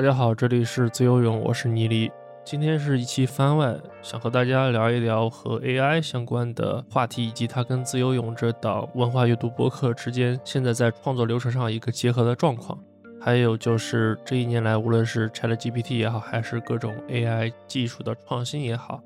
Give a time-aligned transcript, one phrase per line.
[0.00, 2.10] 大家好，这里是自由泳，我是倪黎。
[2.42, 12.78] 今天是一期番外，想和大家聊一聊和 AI 相关的话题，以及它跟自由泳这档文化阅读博客之间现在在创作流程上一个结合的状况。
[13.20, 19.02] 还有就是这一年来，无论是 ChatGPT 也好，还是各种 AI 技术的创新也好，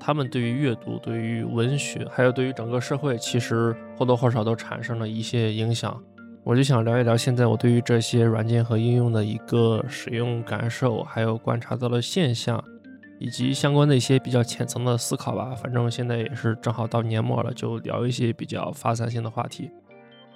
[0.00, 6.02] 他们对于阅读、对于文学，还有对于整个社会，其实或多或少都产生了一些影响。
[6.44, 12.62] 我就想聊一聊现在我对于这些软件和应用的一个使用感受，还有观察到的现象，
[13.20, 15.54] 以及相关的一些比较浅层的思考吧。
[15.54, 19.70] 反正现在也是正好到年末了，就聊一些比较发散性的话题。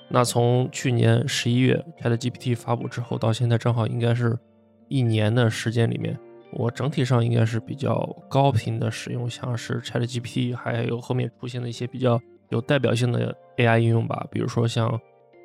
[0.09, 4.39] 那从去年十一月 ChatGPT 发布之后到现在，正好应该是
[4.87, 6.17] 一年的时间里面，
[6.53, 14.89] 我整体上应该是比较高频的使用，像是 ChatGPT，还有后面出现的一些比较有代表性的 AI 应用吧，比如说像。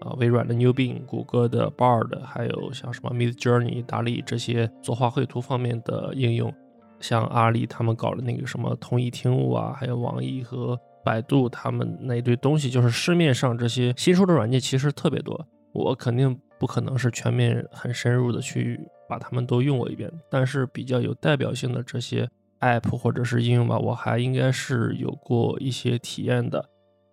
[0.02, 6.54] 啊，微软的 New Bing，谷歌的 Bard，还有像什么 Mid Journey、达利这些作画绘图方面的应用，
[7.00, 18.80] 像阿里他们搞的那个什么通义听悟啊，还有网易和百度他们那一堆东西，就是市面上这些新出的软件其实特别多，我肯定不可能是全面很深入的去
[19.10, 22.30] 把它们都用过一遍，但是比较有代表性的这些
[22.60, 26.64] App 或者是应用吧，我还应该是有过一些体验的。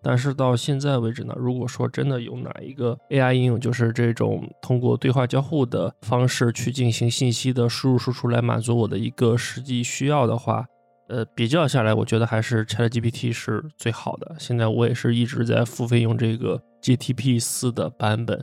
[0.08, 10.64] 但是到现在为止呢，如果说真的有哪一个 AI 应用，就是这种通过对话交互的方式去进行信息的输入输出来满足我的一个实际需要的话，
[11.10, 14.34] 呃，比较下来，我觉得还是 ChatGPT 是最好的。
[14.38, 18.42] 现在我也是一直在付费用这个 GTP 四的版本，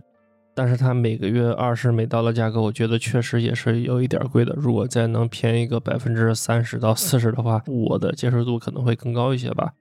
[0.54, 4.54] 但是它每个月二十美刀的价格，我觉得确实也是有一点贵的。
[4.56, 9.74] 如果再能便宜个百分之三十到四十的话，我的接受度可能会更高一些吧。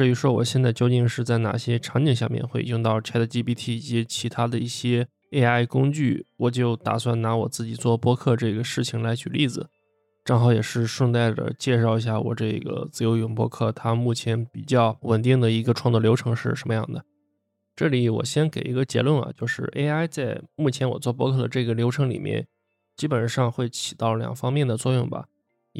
[0.00, 9.68] 至于说我现在究竟是在哪些场景下面会用到 ChatGPT 以及其他的一些 AI 工具，我就打算拿我自己做播客这个事情来举例子，
[10.24, 17.04] 正好也是顺带着介绍一下我这个自由泳播客它目前比较稳定的一个创作流程是什么样的。
[17.76, 22.46] 这里我先给一个结论啊，就是 AI 在目前我做播客的这个流程里面，
[22.96, 25.26] 基本上会起到两方面的作用吧。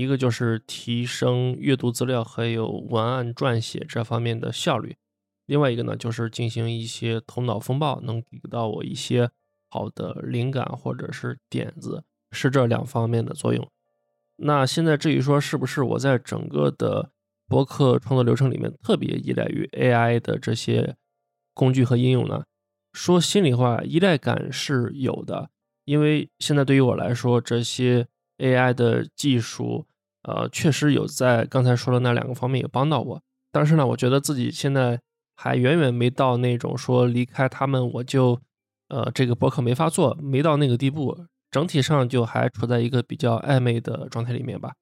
[0.00, 4.96] 一个就是提升阅读资料还有文案撰写这方面的效率，
[5.44, 9.30] 另外一个呢就是进行一些头脑风暴，能给到我一些
[9.68, 12.02] 好的灵感或者是点子，
[12.32, 13.70] 是这两方面的作用。
[14.36, 17.10] 那现在至于说是不是我在整个的
[17.46, 20.96] 博客创作流程里面特别依赖于 AI 的这些
[21.52, 22.44] 工具和应用呢？
[22.94, 25.50] 说心里话，依赖感是有的，
[25.84, 28.08] 因为现在对于我来说这些。
[28.40, 29.84] AI 的技术，
[30.22, 35.00] 呃，确实有在刚才说的那两个方面有帮到我，但是呢，我觉得自己现在
[35.34, 38.38] 还远远没到那种说离开他们我就，
[38.88, 44.72] 呃，这个博客没法做，没到那个地步，整体上就还处在一个比较暧昧的状态里面吧。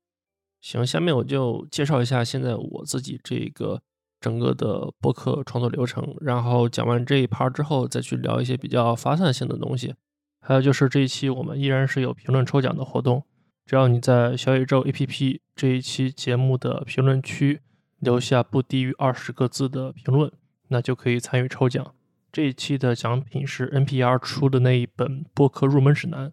[0.60, 3.80] 行，下面我就介绍一下现在我自己这个
[4.20, 9.94] 整个的博客创作流程，然后讲完这一趴之后，再去聊一些比较发散性的东西。
[10.40, 13.24] 还有就是这一期我们依然是有评论抽奖的活动。
[13.68, 17.60] 只要你在小宇宙 APP 这一期节目的评论区
[17.98, 20.32] 留下不低于二十个字的评论，
[20.68, 21.94] 那就可以参与抽奖。
[22.32, 26.32] 这一期的奖品是 NPR 出的那一本播客入门指南。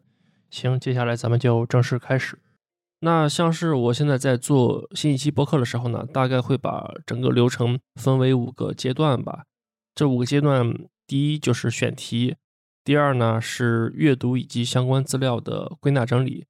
[0.49, 2.39] 行，接下来咱们就正式开始。
[3.01, 9.43] 那像是我现在在做新一期播客的时候呢，大概会把整个流程分为五个阶段吧。
[9.93, 10.73] 这五个阶段，
[11.05, 12.37] 第一就是选题，
[12.85, 16.45] 第二呢是阅读以及相关资料的归纳整理。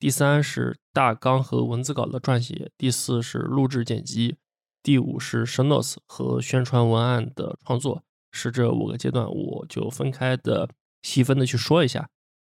[0.00, 4.38] 第三是大纲和文字稿的撰写，第四是录制剪辑，
[4.82, 8.02] 第五是 show notes 和宣传文案的创作，
[8.32, 10.70] 是这五个阶段，我就分开的
[11.02, 12.08] 细分的去说一下。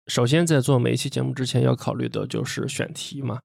[0.07, 3.41] 首先，在做每一期节目之前，要考虑的就是选题嘛。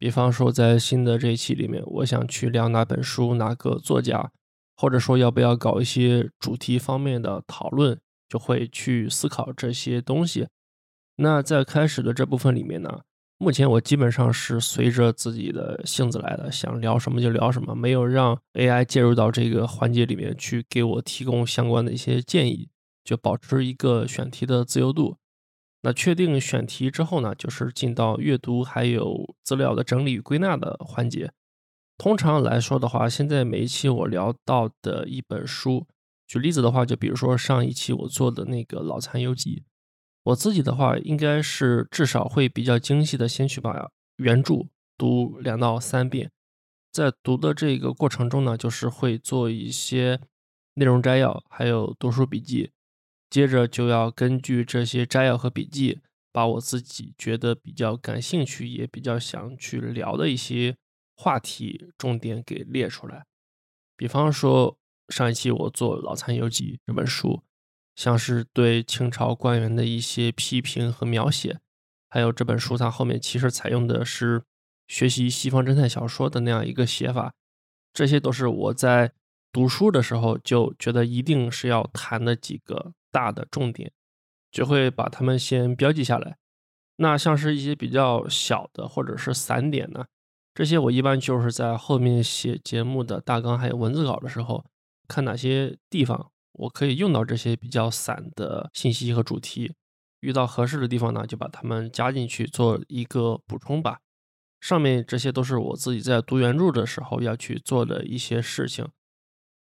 [0.00, 4.32] 比方说，在新的这一期里面，我想去聊哪本书、哪个作家，
[4.74, 10.48] 或者说要不要搞一些主题方面的讨论，就会去思考这些东西。
[11.14, 13.02] 那在开始的这部分里面呢？
[13.40, 22.68] 目前我基本上是随着自己的性子来的，想聊什么就聊什么，没有让 AI 介入到这个环节里面去给我提供相关的一些建议，
[23.04, 25.16] 就保持一个选题的自由度。
[25.82, 31.30] 那确定选题之后呢，就是进到阅读还有资料的整理与归纳的环节。
[31.96, 35.86] 通常来说的话，现在每一期我聊到的一本书，
[36.26, 39.62] 举例子的话，就比如说上一期我做的那个《脑残游记》。
[40.28, 44.66] 我自己的话，应该是至少会比较精细的先去把原著
[44.98, 46.30] 读两到三遍，
[46.92, 50.20] 在读的这个过程中呢，就是会做一些
[50.74, 52.72] 内容摘要，还有读书笔记，
[53.30, 60.76] 接着就要根据这些摘要和笔记把我自己觉得比较感兴趣，也比较想去聊的一些
[61.16, 63.24] 话题重点给列出来。
[63.96, 64.76] 比方说，
[65.08, 67.42] 上一期我做《老残游记》这本书，
[67.98, 71.58] 像是对清朝官员的一些批评和描写，
[72.08, 74.44] 还有这本书它后面其实采用的是
[74.86, 77.34] 学习西方侦探小说的那样一个写法，
[77.92, 79.10] 这些都是我在
[79.50, 83.90] 读书的时候就觉得一定是要谈的几个大的重点，
[84.52, 86.36] 就会把它们先标记下来。
[86.98, 90.06] 那像是一些比较小的或者是散点呢？
[90.54, 94.64] 这些我一般就是在后面写节目的大纲还有文字稿的时候，
[95.08, 99.72] 看哪些地方我可以用到这些比较散的信息和主题，
[100.20, 103.98] 遇到合适的地方呢，就把它们加进去做一个补充吧。
[104.60, 108.86] 上面这些都是我自己在读原著的时候要去做的一些事情。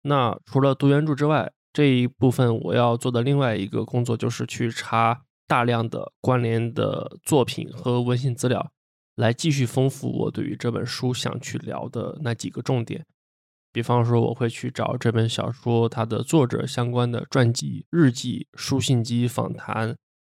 [0.01, 8.71] 那除了读原著之外，这一部分我要做的另外一个工作就是去查大量的关联的作品和文献资料。
[9.15, 13.05] 来继续丰富我对于这本书想去聊的那几个重点，
[13.71, 19.95] 比方说我会去找这本小说它的作者相关的传记、日记、书信及访谈，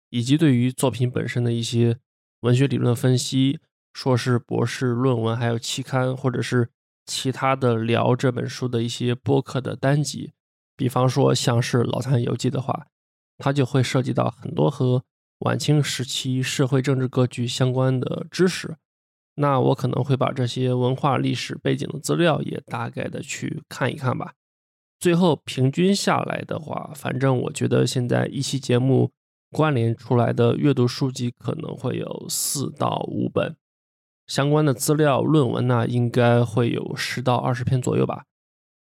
[0.09, 1.97] 以及对于作品本身的一些
[2.41, 3.59] 文学理论分析、
[3.94, 6.69] 硕士、博士论文，还有期刊或者是
[7.06, 10.33] 其他的聊这本书的一些播客的单集。
[10.75, 12.88] 比方说像是《老残游记》的话，
[13.38, 15.03] 它就会涉及到很多和。
[15.39, 18.77] 晚清时期社会政治格局相关的知识，
[19.35, 24.33] 那我可能会把这些文化历史背景的资料也大概的去看一看吧。
[25.00, 29.12] 最后平均下来的话，反正我觉得现在一期节目
[29.51, 33.56] 关联出来的阅读书籍可能会有四到五本，
[34.27, 38.24] 相关的资料论文呢应该会有十到二十篇左右吧。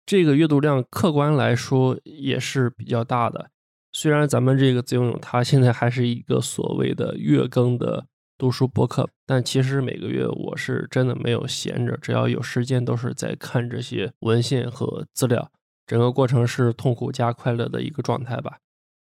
[0.05, 3.49] 这个阅读量客观来说也是比较大的。
[3.91, 8.05] 虽然咱们这个自由泳它现在还是一个所谓的月更的
[8.37, 15.51] 读书博客，但其实每个月我是真的没有闲着，只要有时间都是在看这些文献和资料，
[15.87, 18.59] 整个过程是痛苦加快乐的一个状态吧。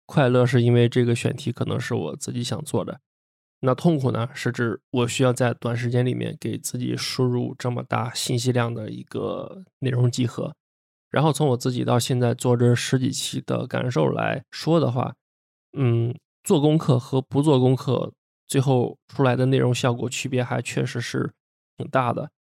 [0.06, 3.00] 快乐是因为这个选题可能是我自己想做的，
[3.62, 10.54] 那痛苦呢是指我需要在短时间里面给自己输入这么大信息量的一个内容集合。
[11.10, 15.14] 然后从我自己到现在做这十几期的感受来说的话，
[15.78, 16.14] 嗯，
[16.44, 18.14] 做功课和不做功课，
[18.52, 21.34] 最后出来的内容效果区别还确实是
[21.78, 22.32] 挺大的。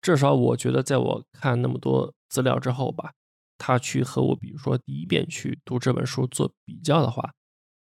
[0.00, 3.12] 至少我觉得，在我看那么多资料之后吧，
[3.58, 7.34] 他去和我比如说第一遍去读这本书做比较的话，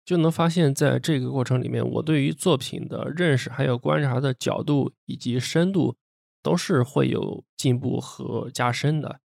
[0.04, 5.94] 就能发现，在这个过程里面，我对于作品的认识、还有观察的角度以及深度，
[6.42, 9.20] 都是会有进步和加深的。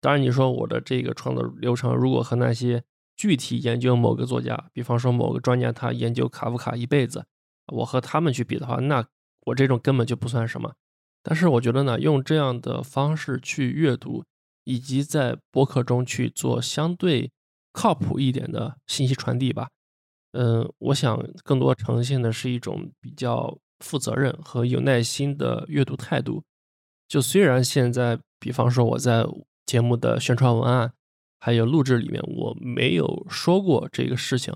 [0.00, 2.84] 当然，你说我的这个创作流程，如果和那些
[3.14, 7.26] 具体研究某个作家，比方说某个专家，他研究卡夫卡一辈子，
[7.68, 9.06] 我和他们去比的话，那
[9.46, 10.74] 我这种根本就不算什么。
[11.22, 14.24] 但是我觉得呢，用这样的方式去阅读，
[14.64, 17.30] 以及在博客中去做相对
[17.72, 19.68] 靠谱一点的信息传递吧，
[20.32, 26.42] 嗯，我想更多呈现的是一种比较负责任和有耐心的阅读态度。
[27.08, 29.26] 就虽然现在，比方说我在。
[29.66, 30.92] 节目的宣传文案
[31.40, 34.54] 还有录制里面，我没有说过这个事情，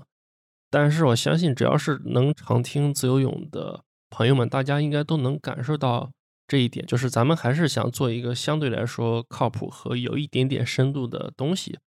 [0.71, 6.11] 但是我相信，只要是能常听自由泳的朋友们，大家应该都能感受到
[6.47, 11.77] 这一点，就是咱们还是想做一个相对来说靠谱和有一点点深度的东西。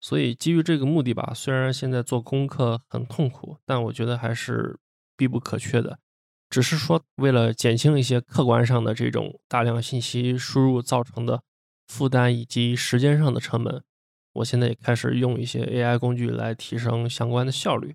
[0.00, 4.78] 所以基于这个目的吧，虽然现在做功课很痛苦，但我觉得还是
[5.16, 5.98] 必不可缺的。
[6.48, 11.42] 只是说，为了减轻一些客观上的这种大量信息输入造成的。
[11.88, 13.80] 负担以及时间上的成本，
[14.32, 17.94] 我现在也开始用一些 AI 工具来提升相关的效率。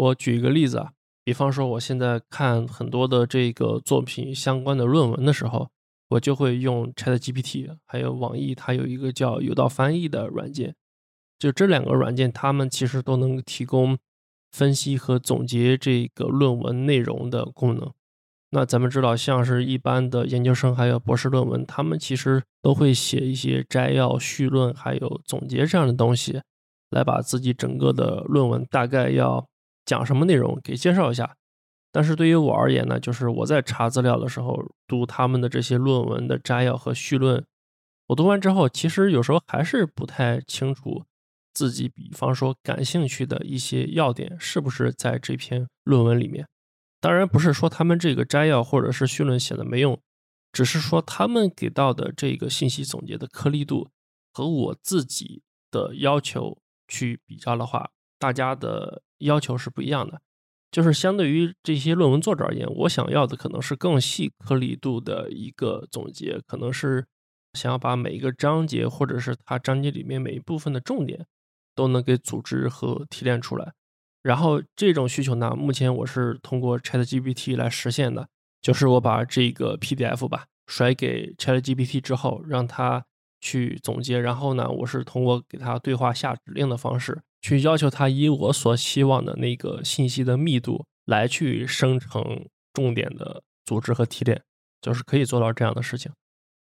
[0.00, 0.92] 我举一个例子啊，
[1.22, 5.68] 比方说我现在看很多的这个作品相关的论文的时候，
[6.08, 10.74] 我就会用 ChatGPT，还有网易它有一个叫有道翻译的软件。
[11.38, 13.98] 就这两个软件，它们其实都能提供
[14.50, 17.92] 分析和总结这个论文内容的功能。
[18.52, 26.40] 那咱们知道，像是一般的研究生还有博士论文，他们其实都会写一些摘要、序论还有总结这样的东西，
[26.88, 29.46] 来把自己整个的论文大概要
[29.84, 31.36] 讲什么内容给介绍一下。
[31.92, 34.56] 但是对于我而言呢，就是我在查资料的时候，
[34.86, 37.44] 读他们的这些论文的摘要和序论，
[38.06, 41.04] 我读完之后，其实有时候还是不太清楚
[41.52, 46.46] 自己，比方说感兴趣的一些要点是不是在这篇论文里面。
[47.00, 50.00] 当然不是说他们这个摘要或者是序论写的没用，
[50.52, 53.90] 只是说他们给到的这个信息总结的颗粒度
[54.32, 60.20] 和我自己的要求去比较的话，大家的要求是不一样的。
[60.70, 67.06] 就是相对于这些论文作者而言，我想要的可能是更细颗粒度的一个总结，可能是
[67.54, 71.26] 想要把每一个章节或者是它章节里面每一部分的重点
[71.74, 73.72] 都能给组织和提炼出来。
[74.22, 78.28] 然后这种需求呢，目前我是通过 ChatGPT 来实现的，
[78.62, 83.04] 就是我把这个 PDF 吧甩给 ChatGPT 之后，让它
[83.40, 94.42] 去总结，然后呢，我是通过给它对话下指令的方式，去要求它以我所希望的那个信息的密度来去生成重点的组织和提炼，
[94.80, 96.12] 就是可以做到这样的事情。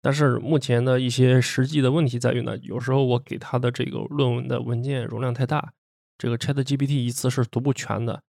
[0.03, 5.73] 但是目前的一些实际的问题在于呢，有时候我给它的这个论文的文件容量太大。
[6.19, 8.23] 这个 Chat GPT 一次是读不全的，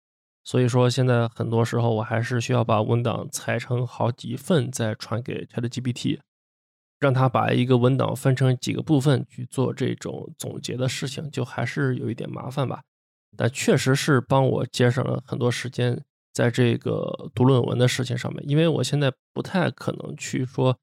[0.43, 6.19] 所以说现在很多时候我还是需要把文档裁成好几份再传给 Chat GPT，
[6.99, 12.81] 让他把一个文档分成几个部分去做这种总结的事情，就还是有一点麻烦吧。
[13.35, 20.75] 但确实是帮我节省了很多时间在这个读论文的事情上面，因为我现在不太可能去说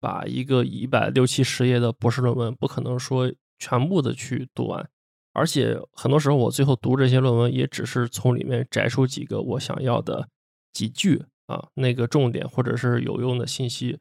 [0.00, 4.88] 把一个一百六七十页的博士论文，不可能说全部的去读完。
[5.32, 10.28] 而且很多时候，我最后读这些论文，也只是从里面摘出几个我想要的
[10.72, 14.00] 几句啊，那个重点或者是有用的信息。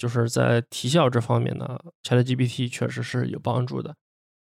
[0.00, 3.94] 就是在提效这方面呢，ChatGPT 确实是有帮助的。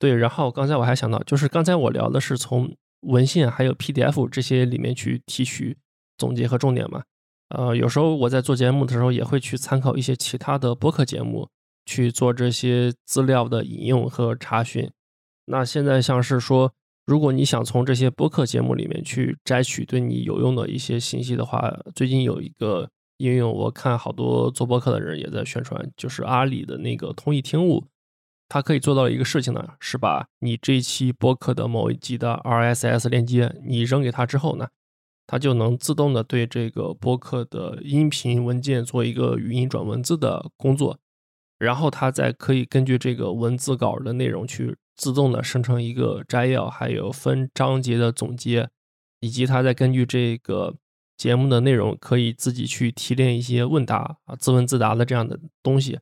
[0.01, 5.79] 对，然后刚才我还想到，就是刚才我聊的是从文献还有 PDF 这些里面去提取
[6.19, 7.05] 总结和重点嘛。
[7.51, 11.49] 呃，有时候我在做节目的时候，也会去参考一些其他的播客节目
[11.87, 14.91] 去做这些资料的引用和查询。
[15.45, 16.73] 那现在像是说，
[17.07, 27.85] 如果你想从这些播客节目里面去摘取对你有用的一些信息的话，最近有一个应用，我看好多做播客的人也在宣传，就是阿里的那个通义听物，
[28.49, 34.69] 它可以做到一个事情呢，是把你这一期播客的某一集的 RSS 链接，你扔给它之后呢，
[35.27, 40.99] 它就能自动的对这个播客的音频文件做一个语音转文字的工作，
[41.59, 44.77] 然后它再可以根据这个文字稿的内容去。
[44.97, 48.69] 自动的生成一个摘要，还有分章节的总结，
[49.19, 50.77] 以及它再根据这个
[51.17, 55.99] 节目的内容，可以自己去提炼一些问答啊、自问自答的这样的东西。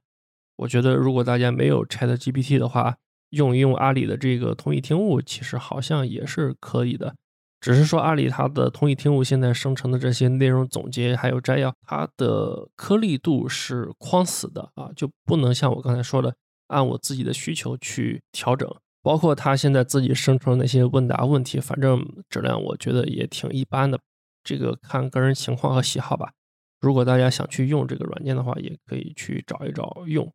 [0.56, 2.96] 我觉得，如果大家没有 Chat GPT 的话，
[3.30, 7.14] 用一用阿里的这个通义听物，其实好像也是可以的。
[7.60, 16.34] 只是说，阿里它的通义听物现在生成的这些内容总结还有摘要，它的颗粒度是框死的啊，就不能像我刚才说的。
[16.68, 18.66] 按我自己的需求去调整，
[19.02, 24.00] 包括它现在自己生成那些问答问题，反正质量我觉得也挺一般的。
[24.42, 26.32] 这个看个人情况和喜好吧。
[26.80, 30.32] 如果大家想去用这个软件的话，也可以去找一找用。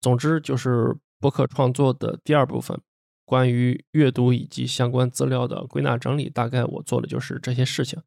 [0.00, 2.80] 总之就是博客创作的第二部分，
[3.24, 8.02] 关于阅读以及相关资料的归纳整理，大概我做的就是这些事情。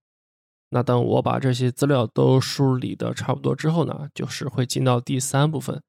[0.70, 5.82] 那等我把这些资料都梳理的差不多之后呢，就是会进到第三部分。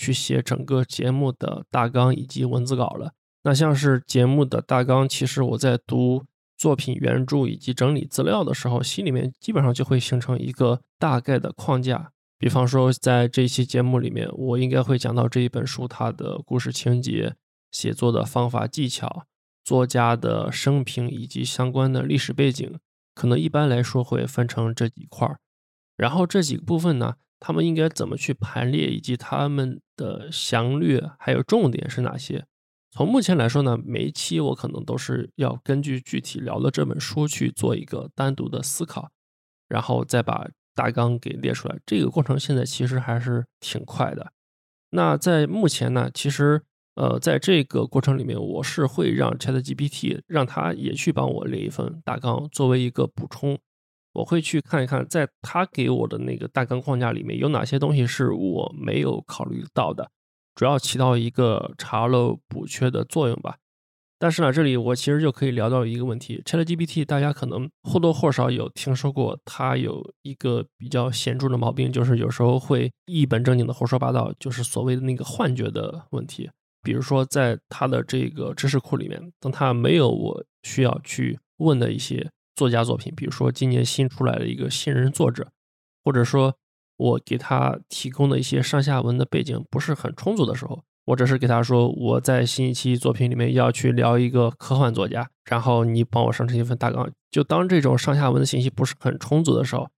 [0.00, 3.14] 去写整个节目的大纲以及文字稿了。
[3.42, 6.24] 那像是节目的大纲，其实我在读
[6.58, 12.10] 作品原著以及整理资料的时候，心里面基本上就会形成一个大概的框架。
[12.36, 17.34] 比方说，在这一期节目里面，我应该会讲到这一本书它的故事情节、
[17.70, 19.24] 写作的方法技巧、
[19.64, 22.78] 作家的生平以及相关的历史背景，
[23.14, 25.38] 可能一般来说会分成这几块儿。
[25.96, 27.14] 然后这几个部分呢？
[27.40, 32.44] 他们应该怎么去排列，以及他们的详略还有重点是哪些？
[32.90, 39.10] 从目前来说呢，每一期我可能都是要根据具体聊的这本书去做一个单独的思考，
[39.68, 41.78] 然后再把大纲给列出来。
[41.84, 44.32] 这个过程现在其实还是挺快的。
[44.90, 46.62] 那在目前呢，其实
[46.94, 53.58] 呃，在这个过程里面，我是会让 ChatGPT 让它也去帮我列一份大纲，作为一个补充。
[54.14, 60.10] 我会去看一看，在他给我的那个大纲框架里面有哪些东西是我没有考虑到的，
[60.58, 63.58] 主要起到一个查漏补缺的作用吧。
[64.18, 76.50] 但是呢，这里我其实就可以聊到一个问题：ChatGPT，大家可能或多或少有听说过，它有一个比较显著的毛病，就是有时候会一本正经的胡说八道，就是所谓的那个幻觉的问题。
[76.82, 82.28] 比如说，在它的这个知识库里面，当它没有我需要去问的一些。
[82.56, 85.52] 作家作品，比如说今年新出来的一个新人作者，
[86.02, 86.56] 或者说
[86.98, 97.10] 我给他提供的一些上下文的背景不是很充足的时候，我只是给他说我在新一期作品里面要去聊一个科幻作家，然后你帮我生成一份大纲。
[97.30, 99.88] 就当这种上下文的信息不是很充足的时候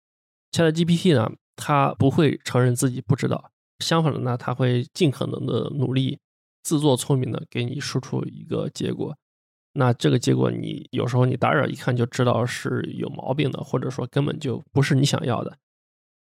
[0.52, 6.18] ，ChatGPT 呢，他不会承认自己不知道，相反的呢，他会尽可能的努力
[6.62, 9.16] 自作聪明的给你输出一个结果。
[9.72, 15.56] 那这个结果你有时候你打眼一看就知道是有毛病的，或者说根本就不是你想要的。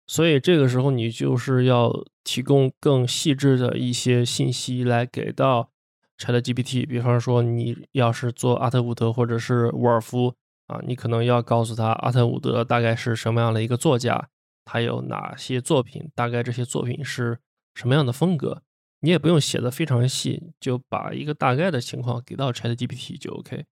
[0.07, 1.91] 所以这个时候你就是要
[2.23, 5.71] 提供更细致的一些信息来给到
[6.17, 6.87] ChatGPT。
[6.87, 10.35] 比方说你要是做阿特伍德或者是沃尔夫
[10.67, 14.29] 啊，你可能要告诉他阿特伍德大概是什么样的一个作家，
[14.63, 17.39] 他有哪些作品，大概这些作品是
[17.73, 18.61] 什么样的风格。
[19.01, 23.65] 你也不用写的非常细，就把一个大概的情况给到 ChatGPT 就 OK。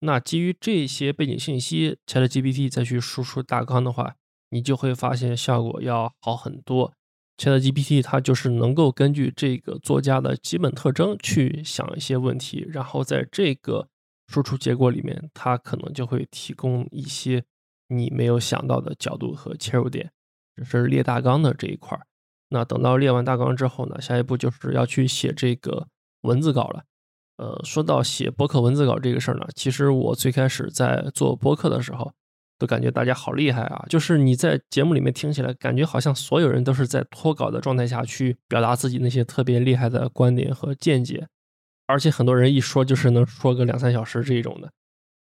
[0.00, 4.14] 那基于这些背景信息，ChatGPT 再去输出大纲的话，
[4.50, 6.92] 你就会发现效果要好很多。
[7.38, 13.88] ChatGPT 它就是能够根据这个作家的基本特征去想一些问题，然后在这个
[14.28, 17.42] 输出结果里面，它可能就会提供一些
[17.88, 20.12] 你没有想到的角度和切入点。
[20.54, 22.06] 这是列大纲的这一块儿。
[22.50, 25.88] 那等到列完大纲之后呢，下一步就是要去写这个
[26.22, 26.84] 文字稿了。
[27.38, 32.12] 呃，说到写播客文字稿这个事儿呢，其实我最开始在做播客的时候，
[32.60, 33.86] 都感觉大家好厉害啊！
[33.88, 41.26] 就是你在节目里面听起来，感觉好像所有人都是在脱稿的状态下去表达自己那些特别厉害的观点和见解，
[41.86, 44.70] 而且很多人一说就是能说个两三小时这种的。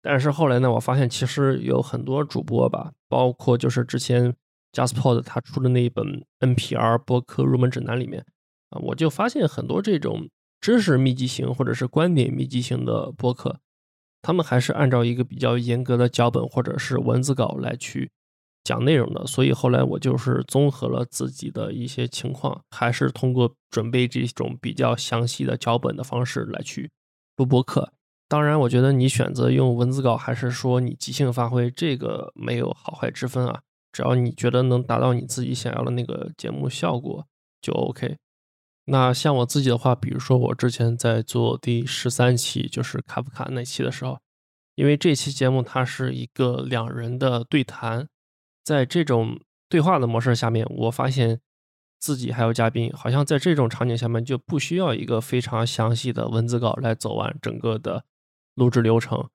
[0.01, 4.33] 但是后来呢，我发现其实有很多主播吧，包括就是之前。
[4.73, 6.05] JustPod 他出的那一本
[6.41, 8.23] NPR 播客入门指南里面
[8.69, 10.29] 啊，我就发现很多这种
[10.61, 13.59] 知识密集型或者是观点密集型的播客，
[14.21, 18.11] 他们还是按照一个比较严格的脚本或者是文字稿来去
[18.63, 19.25] 讲内容的。
[19.25, 26.89] 所以后来我就是综合了自己的一些情况，还是通过准备这种比较详细的脚本的方式来去
[27.37, 27.93] 录播客。
[28.29, 33.61] 当然，我觉得你选择用文字稿还是说你即兴发挥，这个没有好坏之分啊。
[33.93, 37.25] 只要你觉得能达到你自己想要的那个节目效果
[37.61, 38.17] 就 OK。
[38.89, 44.17] 那像我自己的话，比如说我之前在做第十三期，就是卡夫卡那期的时候，
[44.75, 48.07] 因为这期节目它是一个两人的对谈，
[48.63, 51.41] 在这种对话的模式下面，我发现
[51.99, 58.05] 自己还有嘉宾，好像在这种场景下面就不需要一个非常详细的文字稿来走完整个的
[58.55, 59.27] 录制流程。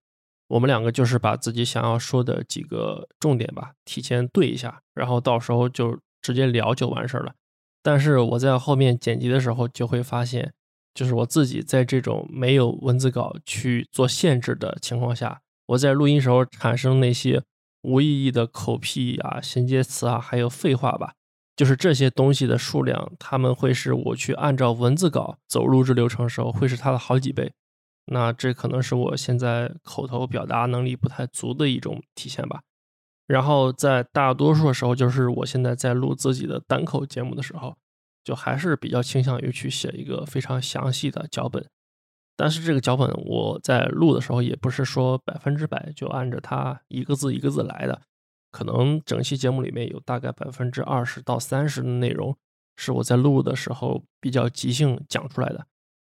[0.48, 7.34] 我们两个就是把自己想要说的几个重点吧，提前对一下，然后到时候就直接聊就完事儿了。
[7.82, 10.52] 但是我在后面剪辑的时候就会发现，
[10.94, 17.42] 就是我自己在这种没有文字稿去做限制的情况下，我在录音时候产生那些
[17.82, 21.14] 无意义的口癖啊、衔接词啊，还有废话吧，
[21.56, 27.52] 就是这些东西的数量，他们会是我去按照文字稿走录制流程的时候会是它的好几倍。
[28.06, 32.62] 那这可能是我现在口头表达能力不太足的一种体现吧。
[33.26, 37.76] 然后在大多数的时候，就是我现在在录自己的单口节目的时候，
[38.24, 41.64] 就还是比较倾向于去写一个非常详细的脚本。
[42.36, 48.02] 但是这个脚本我在录的时候，也不是说百分之百就按着它一个字一个字来的，
[48.50, 52.36] 可能整期节目里面有大概百分之二十到三十的内容
[52.76, 55.66] 是我在录的时候比较即兴讲出来的。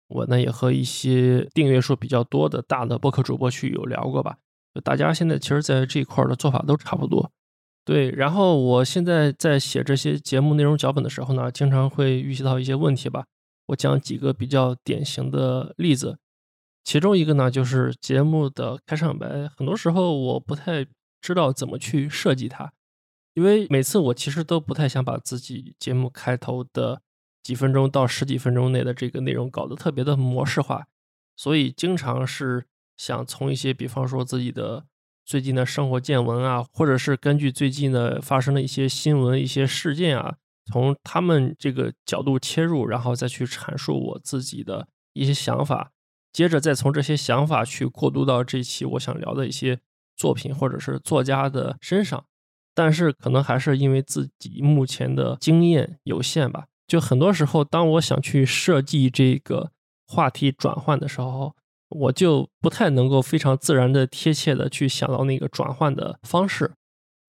[0.07, 4.37] 我呢也和一些订阅数比较多的大的播客主播去有聊过吧，
[4.81, 7.31] 大家现在其实在这一块的做法都差不多。
[7.85, 13.25] 对，然后我现在在写这些节目内容脚本的时候呢，经常会遇到一些问题吧。
[13.67, 16.17] 我讲几个比较典型的例子，
[16.83, 20.85] 其中一个呢就是节目的开场白，很多时候我不太
[21.21, 22.71] 知道怎么去设计它，
[23.33, 27.01] 因为每次我其实都不太想把自己节目开头的。
[27.43, 30.85] 几分钟到十几分钟内的这个内容搞得特别的模式化，
[31.35, 32.65] 所以经常是
[33.05, 34.85] 想从一些，比方说自己的
[35.25, 40.37] 最近的生活见闻啊，或者是根据最近的发生的一些新闻、一些事件啊，
[40.71, 45.91] 从他们这个角度切入，然后再去阐述我自己的一些想法，
[46.31, 49.81] 接着再从这些想法去过渡到这期我想聊的一些
[50.15, 52.23] 作品或者是作家的身上，
[52.73, 56.67] 但是可能还是因为自己目前的经验有限吧。
[56.87, 59.71] 就很多时候，当我想去设计这个
[60.07, 61.53] 话题转换的时候，
[61.93, 66.71] 我就不太能够非常自然的、贴切的去想到那个转换的方式。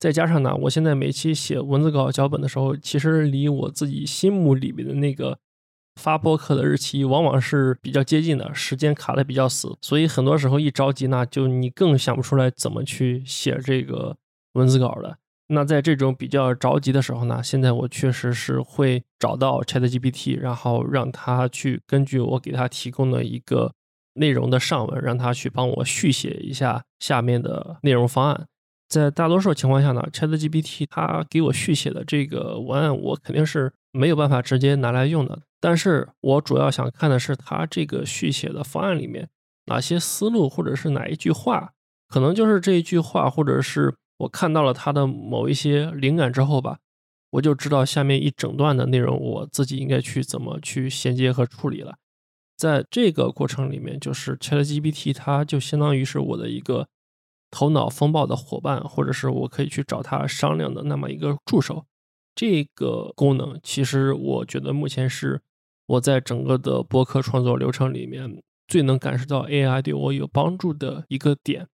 [0.00, 5.38] 再加上呢，我现在每期写文字稿脚本的时候，其实离我自己心目里面的那个
[6.00, 14.16] 发播课的日期往往是比较接近的，时间卡的比较死，所以很多时候一着急呢，就你更想不出来怎么去写这个
[14.55, 15.16] 文字稿了。
[15.48, 23.72] 那在这种比较着急的时候呢，现在我确实是会找到 ChatGPT，然后让他去根据我给他提供的一个
[24.14, 28.46] 内容的上文，让他去帮我续写一下下面的内容方案。
[28.88, 35.40] 在大多数情况下呢，ChatGPT 它给我续写的这个文案，我肯定是没有办法直接拿来用的。
[35.61, 39.29] 但是我主要想看的是它这个续写的方案里面
[39.66, 41.72] 哪些思路，或者是哪一句话，
[42.09, 46.79] 可能就是这一句话，或者是我看到了他的某一些灵感之后吧，
[47.31, 51.96] 我就知道下面一整段的内容，我自己应该去怎么去衔接和处理了。
[52.64, 56.88] 在这个过程里面，就是 ChatGPT，它就相当于是我的一个
[57.50, 61.85] 头脑风暴的伙伴，或者是我可以去找他商量的那么一个助手。
[62.35, 65.42] 这个功能，其实我觉得目前是
[65.85, 71.68] 我在整个的播客创作流程里面最能感受到 AI 对我有帮助的一个点。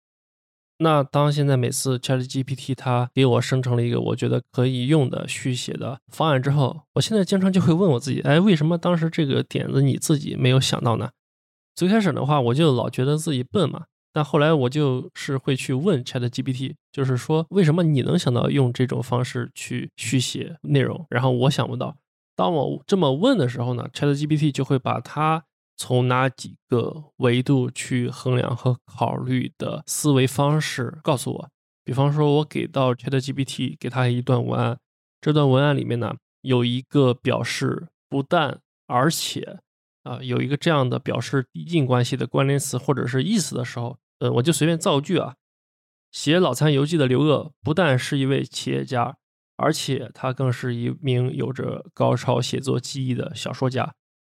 [0.83, 11.11] 那当现在每次 ChatGPT 它给我生成了一个我觉得可以用的续写的方案之后，我现在经常就会问我自己：哎，为什么当时这个点子你自己没有想到呢？
[11.75, 13.85] 最开始的话，我就老觉得自己笨嘛。
[14.11, 21.95] 但后来我就是会去问 ChatGPT，就是说为什么你能想到用这种方式去续写内容，然后我想不到。
[22.35, 25.45] 当我这么问的时候呢，ChatGPT 就会把它。
[25.81, 31.49] 从哪几个维度去衡量和考虑的思维方式告诉我。
[31.83, 34.79] 比方说，我给到 ChatGPT 给他一段文案，
[35.23, 39.61] 这段文案里面呢有一个表示不但而且
[40.03, 45.37] 啊有一个这样的表示递进关系的关联词或者是意思的时候，呃，我就随便造句啊，
[46.13, 49.17] 写《脑残游记》的刘鄂不但是一位企业家，
[49.57, 53.95] 而且他更是一名有着高超写作技艺的小说家。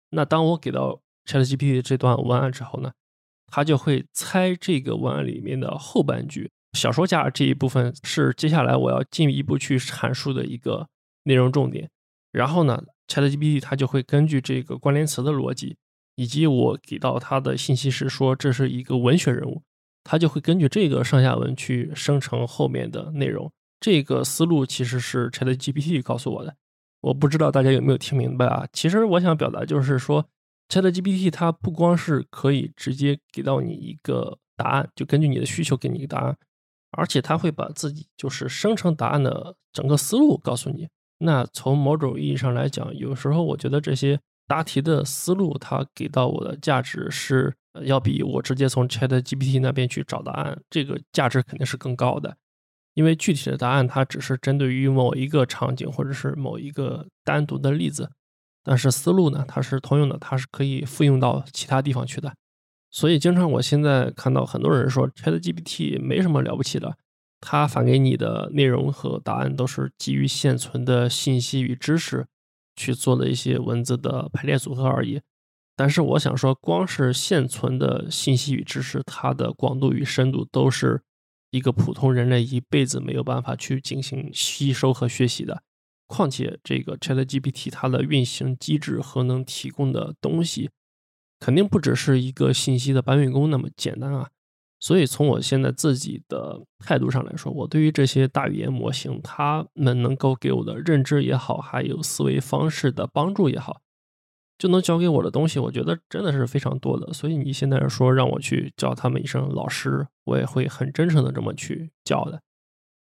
[0.09, 2.91] 那当我给到 ChatGPT 这段文案之后呢，
[3.47, 6.51] 他就会猜这个文案里面的后半句。
[6.73, 10.87] 小说家这一部分是接下来我要进一步去阐述的一个
[11.23, 11.89] 内容重点。
[12.31, 15.77] 然后呢，ChatGPT 它就会根据这个关联词的逻辑，
[16.15, 19.63] 以及我给到它的信息是说这是一个文学人物，
[20.03, 23.51] 它就会根据这个上下文去生成后面的内容。
[23.79, 26.55] 这个思路其实是 ChatGPT 告诉我的，
[27.01, 28.67] 我不知道大家有没有听明白啊？
[28.73, 30.27] 其实我想表达就是说。
[30.67, 36.37] ChatGPT 它不光是可以直接给到你一个答案，就根据你的需求给你一个答案，
[36.91, 40.87] 而且它会把自己就是生成答案的整个思路告诉你。
[41.19, 52.37] 那从某种意义上来讲，有时候我觉得这些答题的思路，它给到我的价值是要比我直接从 ChatGPT 那边去找答案，这个价值肯定是更高的。
[52.95, 58.09] 因为具体的答案它只是针对于某一个场景或者是某一个单独的例子。
[58.65, 62.33] 但是思路呢，它是通用的，它是可以复用到其他地方去的。
[62.89, 66.97] 所以经常我现在看到很多人说 ChatGPT 没什么了不起的，
[67.39, 72.25] 它返给你的内容和答案都是基于现存的信息与知识
[72.75, 75.21] 去做的一些文字的排列组合而已。
[75.75, 81.03] 但是我想说，光是现存的信息与知识，它的广度与深度都是
[81.51, 85.61] 一个普通人类一辈子没有办法去进行吸收和学习的。
[86.07, 90.69] 况且，这个 ChatGPT 它的运行机制和能提供的东西，
[91.39, 94.29] 肯定不只是一个信息的搬运工那么简单啊。
[94.79, 103.81] 所以，从我现在自己的态度上来说，我对于这些大语言模型，它们能够给我的认知也好，还有思维方式的帮助也好，
[104.59, 107.11] 就能教给我的东西，我觉得真的是非常多的。
[107.13, 112.41] 所以，你现在说让我去叫他们一声老师，我也会很真诚的这么去叫的。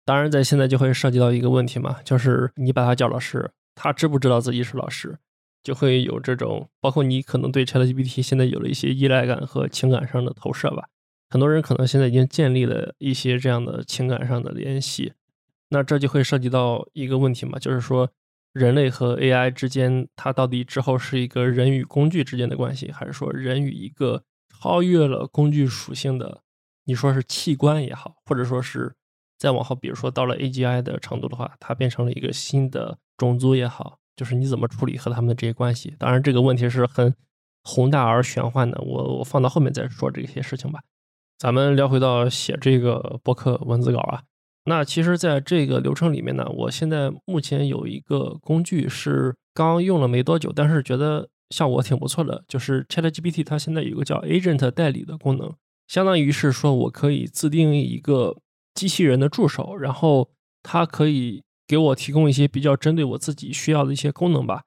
[0.06, 5.18] 当然，在现在就会涉及到一个问题嘛，就是你把他叫老师，他知不知道自己是老师，
[5.64, 10.84] 就会有这种，包括你可能对 ChatGPT 现在有了一些依赖感和情感上的投射吧。
[11.28, 15.14] 很多人可能现在已经建立了一些这样的情感上的联系，
[15.70, 18.08] 那这就会涉及到一个问题嘛，就是说
[18.52, 26.42] 人类和 AI 之间，它到底之后是一个人与工具之间的关系，还是说人与一个超越了工具属性的，
[26.84, 28.94] 你说是器官也好，或者说是。
[29.38, 35.94] 再往后，比如说到了 AGI 的程度的话，它变成了一个新的种族也好，就是你怎么处理和他们的这些关系？
[35.98, 37.14] 当然，这个问题是很
[37.62, 40.80] 宏大而玄幻的，我我放到后面再说这些事情吧。
[41.38, 44.22] 咱们聊回到写这个博客文字稿啊，
[44.64, 55.54] 那其实在这个流程里面呢，我现在目前有一个工具是刚用了没多久，但是觉得效果挺不错的，就是 ChatGPT 它现在有个叫 Agent 代理的功能，
[55.86, 58.38] 相当于是说我可以自定义一个。
[58.76, 60.30] 机器人的助手，然后
[60.62, 64.62] 它可以给我提供一些比较针对我自己需要的一些功能吧。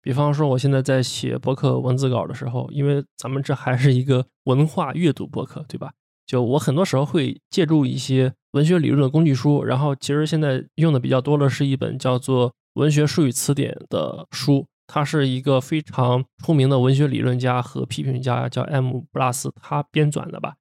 [0.00, 5.92] 比方说，我现在在写博客文字稿的时候，因为咱们这还是一个文化阅读博客，对吧？
[6.24, 20.54] 就我很多时候会借助一些文学理论的工具书，然后其实现在用的比较多的是一本叫做《文学术语词典》的书，它是一个非常出名的文学理论家和批评家，叫 M 布拉斯，他编纂的吧。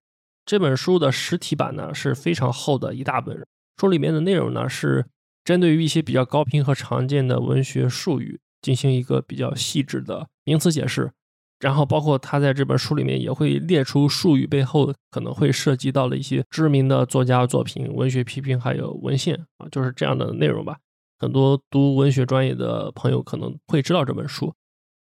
[0.48, 3.46] 这本书的实体版呢是非常厚的一大本，
[3.82, 5.06] 书里面的内容呢是
[5.44, 11.12] 针对于一些比较高频和常见的文学术语进行一个比较细致的名词解释。
[11.60, 20.78] 然后包括他在这本书里面也会列出术语背后可能会涉及到的一些知名的作家作品、文学批评还有文献啊，就是这样的内容吧。
[21.20, 24.54] 很多读文学专业的朋友可能会知道这本书。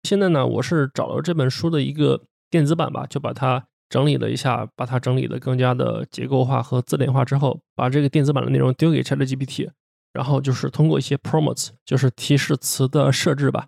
[0.03, 9.69] 现在呢，我是找了这本书的一个电子版吧，就把它整理了一下，把它整理的更加的结构化和字典化之后，把这个电子版的内容丢给 ChatGPT，
[10.13, 13.67] 然后就是通过一些 prompts，就是提示词的设置吧，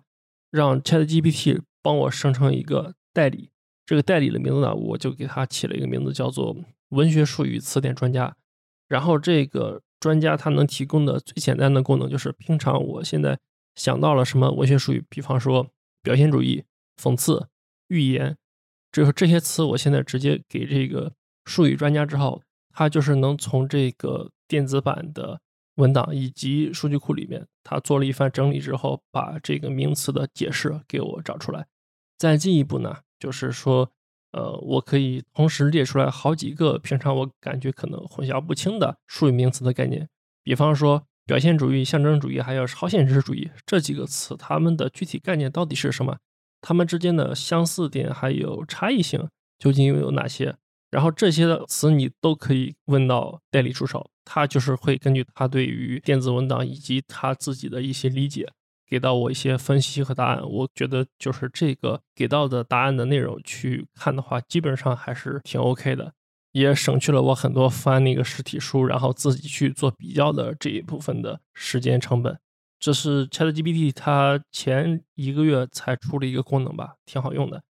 [0.50, 1.62] 让 ChatGPT。
[1.84, 3.50] 帮我生成一个代理，
[3.84, 6.56] 这个代理的名字呢，我就给他起了一个名字，叫做
[6.90, 8.36] 文学术语词典专家。
[8.86, 13.36] 然后这个专家他能提供的最简单的功能就是，平常我现在
[13.74, 15.66] 想到了什么文学术语，比方说
[16.04, 16.62] 表现主义、
[17.02, 17.48] 讽刺、
[17.88, 18.36] 寓言，
[18.92, 21.12] 就是这些词，我现在直接给这个
[21.46, 25.40] 术语专家之后，他就是能从这个电子版的。
[25.76, 31.66] 文档以及数据库里面，他做了一番整理之后，把这个名词的解释给我找出来。
[32.18, 33.90] 再进一步呢，就是说，
[34.32, 40.06] 呃，我可以同时列出来好几个平常我感觉可能混淆不清的术语名词的概念，
[40.42, 46.18] 比方说表现主义、象征主义还有超现实主义这几个词，它们的具体概念到底是什么？
[46.62, 50.56] 它们之间的相似点还有差异性究竟又有哪些？
[50.90, 58.46] 然后这些的词你都可以问到代理助手，他就是会根据他对于电子文档以及他自己的一些理解，
[58.86, 60.42] 给到我一些分析和答案。
[60.46, 66.12] 我觉得就是这个给到的答案的内容去看的话，基本上还是挺 OK 的，
[66.52, 72.38] 也省去了我很多翻那个实体书，然后自己去做比较的这一部分的时间成本。
[72.82, 77.62] 这是 ChatGPT 它前一个月才出了一个功能吧，挺好用的。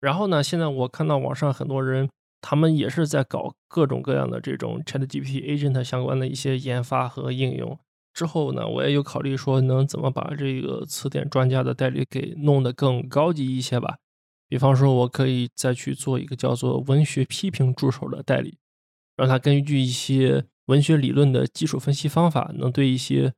[0.00, 2.08] 然后呢，现在我看到网上很多人。
[2.46, 7.78] 他们也是在搞各种各样的这种 ChatGPT Agent 相关的一些研发和应用。
[8.12, 13.96] 之后呢，我也有考虑说能怎么把这个词典专家的代理给弄得更高级一些吧。
[14.46, 18.58] 比方说，我可以再去做一个叫做文学批评助手的代理，
[19.16, 23.32] 让他根据一些文学理论的基础分析方法，能对一些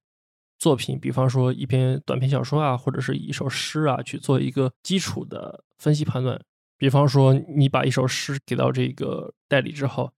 [0.58, 6.40] 作品，比方说一篇短篇小说啊，或者是一首诗啊，去做一个基础的分析判断。
[6.78, 10.12] 比方说，你把一首诗给到这个代理之后，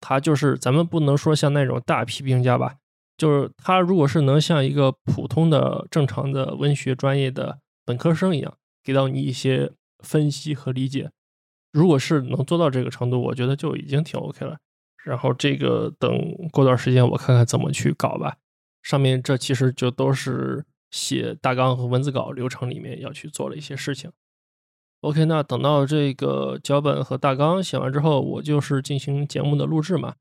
[0.00, 2.76] 他就是咱们不能说像那种大批评家吧，
[3.16, 9.72] 就是他如果是能像一个普通的正常的文学专业的本科生一样，给到你一些
[10.04, 11.10] 分析和理解，
[11.72, 14.58] 如果是能做到这个程度，我觉得就已经挺 OK 了。
[15.04, 16.10] 然后这个等
[16.52, 18.36] 过段时间我看看怎么去搞吧。
[18.82, 24.10] 上面这其实就都是写大纲和文字稿流程里面要去做的一些事情。
[25.00, 30.14] OK，那等到这个脚本和大纲写完之后，我就是进行节目的录制嘛。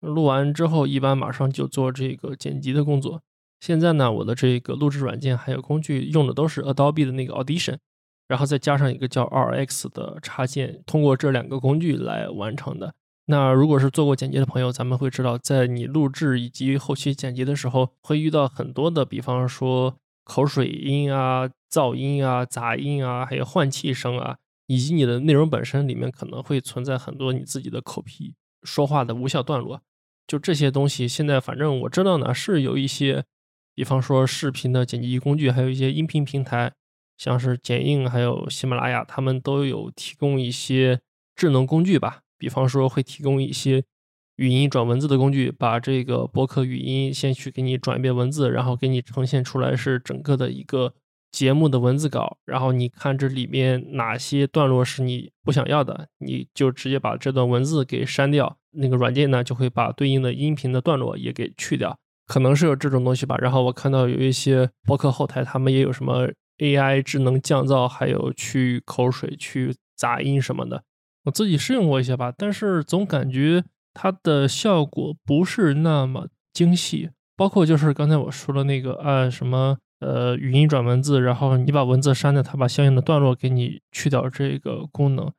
[0.00, 3.22] 录完之后，一般马上就做这个剪辑的工作。
[3.60, 7.78] 现在呢，我的这个录制软件还有工具用的都是 Adobe 的那个 Audition，
[8.28, 12.94] 然后再加上一个叫 RX 的插件，通过这两个工具来完成的。
[13.28, 19.96] 那如果是做过剪辑的朋友，咱们会知道，在你录制以及后期剪辑的时候，会遇到很多的，比方说。
[20.30, 24.36] 口水音啊、噪音啊、杂音啊，还有换气声啊，
[24.66, 29.80] 以及你的内容本身里面可能会存在很多你自己的口癖、说话的无效段落。
[30.26, 33.24] 就这些东西，现在反正我知道呢，是有一些，
[33.74, 36.74] 比方说视频的剪辑工具，还有一些音频平台，
[37.16, 41.00] 像是剪映还有喜马拉雅，他们都有提供一些
[41.34, 43.84] 智能工具吧，比方说会提供一些。
[44.36, 50.94] 语音转文字的工具，把这个博客语音先去给你转一遍文字，然后给你呈现出来是整个的一个
[51.32, 52.38] 节目的文字稿。
[52.44, 58.56] 然后你看这里面哪些段落是你不想要的，你就直接把这段文字给删掉。
[58.70, 61.98] 那个软件呢，就会把对应的音频的段落也给去掉。
[62.28, 63.36] 可能是有这种东西吧。
[63.38, 70.84] 然后我看到有一些博客后台，他们也有什么 AI 智能降噪，还有去口水、去杂音什么的。
[71.24, 73.64] 我自己试用过一些吧，但是总感觉。
[74.00, 85.32] 它的效果不是那么精细，包括就是刚才我说的那个按什么呃语音转文字，然后你把文字删掉，它把相应的段落给你去掉这个功能。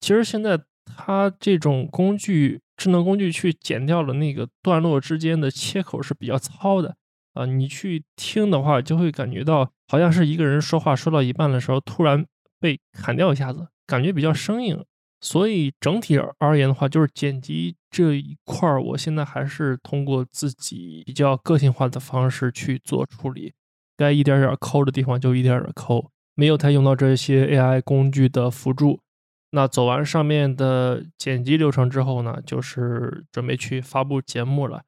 [0.00, 6.96] 其实现在它这种工具智能工具去剪掉了那个段落之间的切口是比较糙的
[7.34, 12.26] 啊，你去听的话就会感觉到好像是一个人说话说到一半的时候突然
[12.58, 14.84] 被砍掉一下子，感觉比较生硬。
[15.24, 23.54] 所以整体而言的话，就是剪辑这一块儿，我现在还是通过自己比较个性化的方式去做处理，
[23.96, 29.00] 该一点点抠的地方就一点点抠，没有太用到这些 AI 工具的辅助。
[29.52, 34.82] 那走完上面的剪辑流程之后呢，就是准备去发布节目了。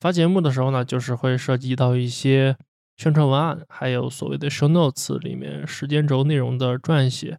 [0.00, 2.56] 发节目的时候呢，就是会涉及到一些
[2.96, 7.38] 宣传文案，还有所谓的 show notes 里面时间轴内容的撰写。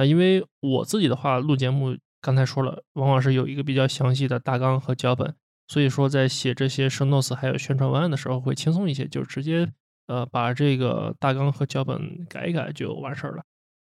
[0.00, 5.34] 那因为我自己的话录节目，刚才说了，往往是有一个比较详细的大纲和脚本，
[5.68, 9.70] 所以说在写这些 show notes 还有宣传文案的时候会轻松一些，就直接
[10.06, 13.42] 呃把这个大纲和脚本改一改就完事儿了。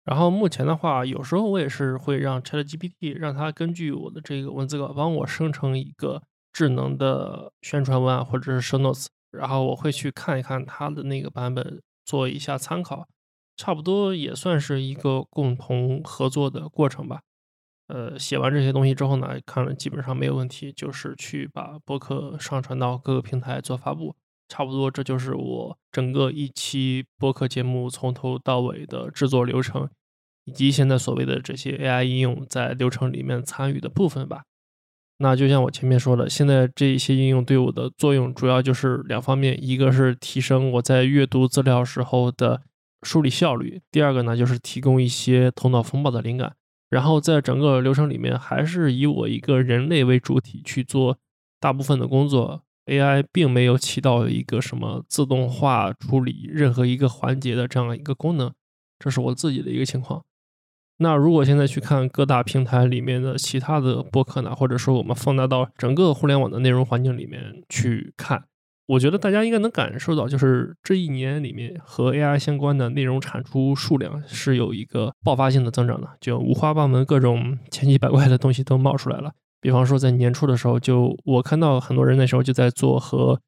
[0.05, 6.22] 然后目前的话，有时候我也是会让 ChatGPT 让它根据我的这个文字稿帮我生成一个
[6.53, 13.07] 智能的宣传文案或者是 show notes，然后我会去看一看它的那个版本，做一下参考。
[13.57, 17.21] 差不多也算是一个共同合作的过程吧。
[17.88, 24.17] 呃，写完这些东西之后呢，看了基本上没有问题，就是去把播客上传到各个平台做发布。
[24.49, 29.88] 差不多这就是我整个一期播客节目从头到尾的制作流程，
[30.45, 34.45] 以及现在所谓的这些 AI 应用在流程里面参与的部分吧。
[35.19, 42.62] 那就像我前面说的，现在这些应用对我的作用主要就是两方面，一个是提升我在阅读资料时候的。
[43.03, 43.81] 梳理效率。
[43.91, 46.55] 第二个呢，就是提供一些头脑风暴的灵感。
[46.91, 51.19] 然后在整个流程里面，还是以我一个人类为主体去做
[51.59, 52.62] 大部分的工作。
[52.87, 58.53] AI 并没有起到一个什么自动化处理任何一个环节的这样一个功能。
[58.99, 60.25] 这是我自己的一个情况。
[60.99, 68.45] 那如果现在去看各大平台里面的其他的播客呢，或者说我们放大到整个互联网的内容环境里面去看。
[68.87, 79.33] 我觉得大家应该能感受到，就是这一年里面和 AI 相关的内容产出数量是有一个爆发性的增长的，就五花八门、各种千奇百怪的东西都冒出来了。
[79.61, 83.40] 比方说在年初的时候，就我看到很多人那时候就在做和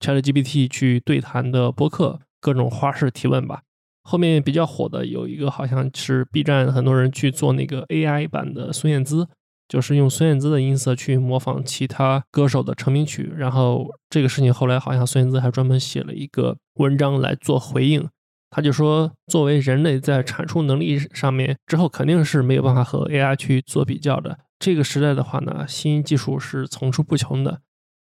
[0.00, 3.60] ChatGPT 去对谈的播客，各种花式提问吧。
[4.02, 9.28] 后面比较火的有一个，好像是 B 站很多人去做那个 AI 版的孙燕姿。
[9.68, 18.08] 就是用孙燕姿的音色去模仿其他歌手的成名曲，然后这个事情后来好像孙燕姿还专门写了一个文章来做回应。
[18.50, 24.38] 他就说，作为人类在产出能力上面之后肯定是没有办法和 AI 去做比较的。
[24.58, 27.60] 这个时代的话呢，新技术是层出不穷的。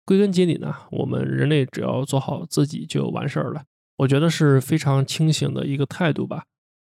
[0.05, 3.61] 归根结底呢，我们人类只要做好自己就完事儿了。
[3.97, 6.45] 我觉得是非常清醒的一个态度吧。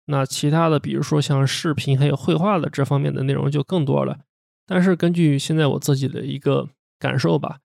[0.07, 4.19] 那其他的，比如说像视频还有绘画的这方面的内容就更多了。
[4.67, 6.69] 但是根据现在我自己的一个
[6.99, 7.59] 感受吧，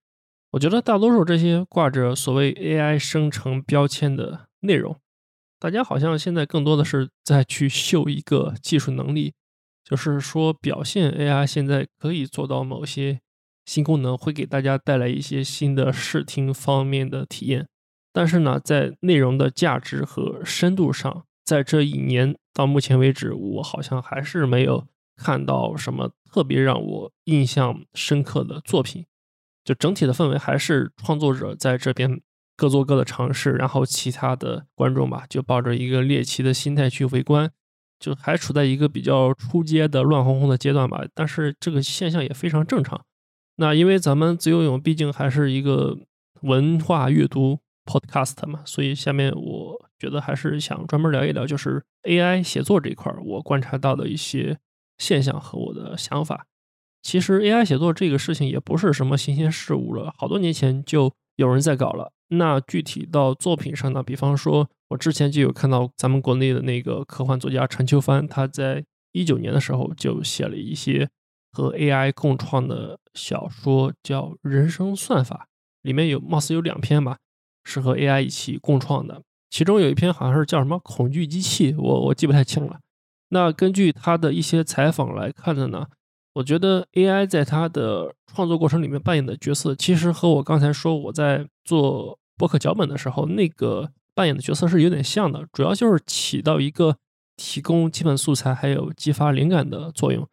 [0.51, 4.97] 我觉得大多数这些挂着所谓 AI 生成标签的内容，
[5.59, 9.33] 大家好像现在更多的是在去秀一个技术能力，
[9.83, 13.19] 就是说表现 AI 现在可以做到某些
[13.65, 17.67] 新功能，会给大家带来一些新的视听方面的体验。
[18.13, 24.87] 但是呢，在内容的价值和深度上，在这一年到目前为止，我好像还是没有。
[25.15, 29.05] 看到什么特别让我印象深刻的作品，
[29.63, 32.21] 就整体的氛围还是创作者在这边
[32.57, 37.49] 各做各的尝试，然后其他的观众吧就抱着一个猎奇的心态去围观，
[37.99, 41.03] 就还处在一个比较初阶的乱哄哄的阶段吧。
[41.13, 43.03] 但是这个现象也非常正常。
[43.55, 45.97] 那因为咱们自由泳毕竟还是一个
[46.41, 54.57] 文化阅读 podcast 嘛，所以下面我觉得还是想专门聊一聊，就是 AI 写作这一块我观察到的一些。
[54.97, 56.45] 现象和我的想法，
[57.01, 62.11] 其实 AI 写作这个事情也不是什么新鲜事物了，好多年前就有人在搞了。
[62.29, 71.07] 那具体到作品上呢，比方说，我之前就有看到咱们国内的那个科幻作家陈秋帆，他在一九年的时候就写了一些
[71.51, 75.47] 和 AI 共创的小说，叫《人生算法》，
[75.87, 77.17] 里面有貌似有两篇吧，
[77.63, 82.79] 是和 AI 一起共创的，其中有一篇好像是叫什么“恐惧机器”，我我记不太清了。
[83.35, 85.87] 那根据他的一些采访来看的呢，
[86.35, 96.95] 我觉得 AI 在他的创作过程里面扮演的角色，其实和我刚才说我在做播客脚本的时候那个扮演的角色是有点像的，主要就是起到一个
[97.35, 100.25] 提供基本素材还有激发灵感的作用。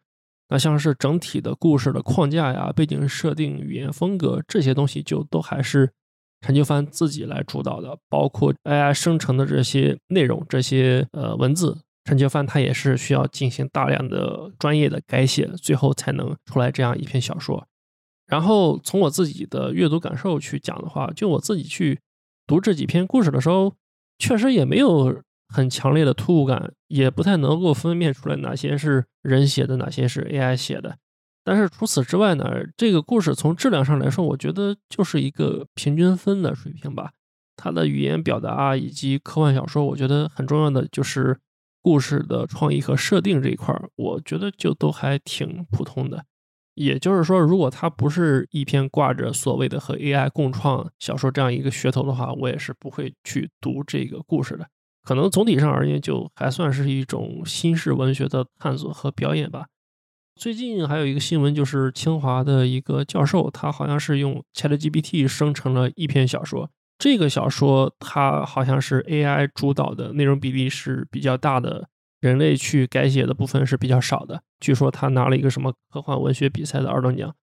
[0.47, 5.91] 那像是整体的故事的框架呀、背景设定、语言风格这些东西，就都还是
[6.39, 11.79] 陈秋帆自己来主导的，包括 AI 生成的这些内容、这些呃文字。
[12.05, 17.65] 陈秋帆他也是需要进行大量的专业的改写，最后才能出来这样一篇小说。
[18.25, 21.99] 然后从我自己的阅读感受去讲的话，就我自己去
[22.45, 23.75] 读这几篇故事的时候，
[24.17, 30.97] 确实也没有很强烈的突兀感，也不太能够分辨出来哪些是人写的，哪些是 AI 写的。
[31.45, 37.11] 但是除此之外呢，这个故事从质量上来说，我觉得就是一个平均分的水平吧。
[37.55, 41.37] 它的语言表达以及科幻小说，我觉得很重要的就是。
[41.83, 46.25] 故事的创意和设定这一块儿，我觉得就都还挺普通的。
[46.73, 54.67] 也就是说，如果它不是一篇挂着所谓的和 AI 共创小说这样一个噱头的话，我也是不会去读这个故事的。
[55.03, 59.67] 可能总体上而言，就还算是一种新式文学的探索和表演吧。
[60.35, 66.71] 最近还有一个新闻，就是清华的一个教授，他好像是用 ChatGPT 生成了一篇小说。
[67.03, 71.89] 这个小说它好像是 AI 主导的，内容比例是比较大的，
[72.21, 74.41] 人类去改写的部分是比较少的。
[74.61, 77.35] 据说他拿了一个什么科幻文学比赛的二等奖。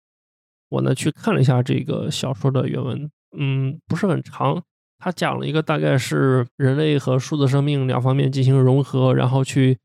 [0.71, 4.63] 我呢去看了一下这个小说的原文，嗯，不是很长。
[4.99, 9.77] 他讲了一个大概是人类和数字生命两方面进行融合，然后去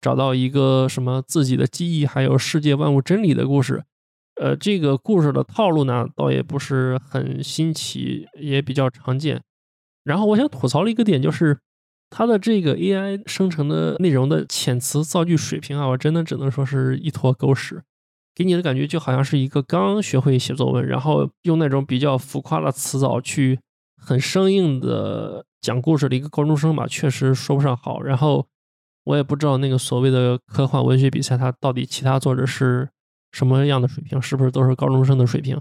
[0.00, 3.84] 找到一个什么自己的记忆，还有世界万物真理的故事。
[4.40, 9.42] 呃，这个故事的套路呢，倒也不是很新奇，也比较常见。
[10.04, 11.58] 然后我想吐槽的一个点就是，
[12.08, 17.82] 它的这个 AI 生成的内容的遣词造句水平啊，我真的只能说是一坨狗屎，
[18.34, 23.58] 给你的感觉就好像是一个刚学会写作文，然后用那种比较浮夸的词藻去
[24.00, 28.00] 很生硬的讲故事的一个高中生吧，确实说不上好。
[28.00, 28.46] 然后
[29.04, 32.88] 我也不知道那个所谓的科幻文学比赛，它到底其他作者是。
[33.32, 34.20] 什么样的水平？
[34.20, 35.60] 是不是都是高中生的水平？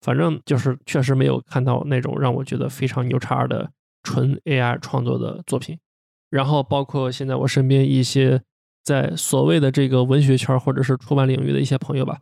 [0.00, 3.70] 反正就是确实没有看到那种让我觉得非常牛叉的
[4.02, 5.78] 纯 AI 创作的作品。
[6.28, 8.42] 然后包括现在我身边一些
[8.82, 12.18] 在所谓的这个文学圈或者是出版领域的一些朋友吧，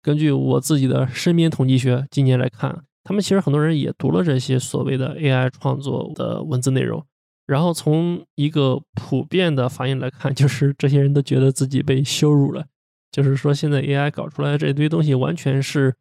[0.00, 7.04] 根据我自己的身边统计学，今年来看，他们其实很多人也读了这些所谓的 AI 创作的文字内容。
[7.46, 12.66] 然后从一个普遍的反应来看，就是这些人都觉得自己被羞辱了。
[13.10, 15.94] 就是说，现在 AI 搞出来的这堆东西完全是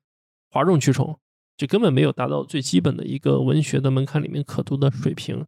[0.51, 1.17] 哗众取宠，
[1.55, 5.45] 就根本没有达到最基本的一个文学的门槛里面可读的水平。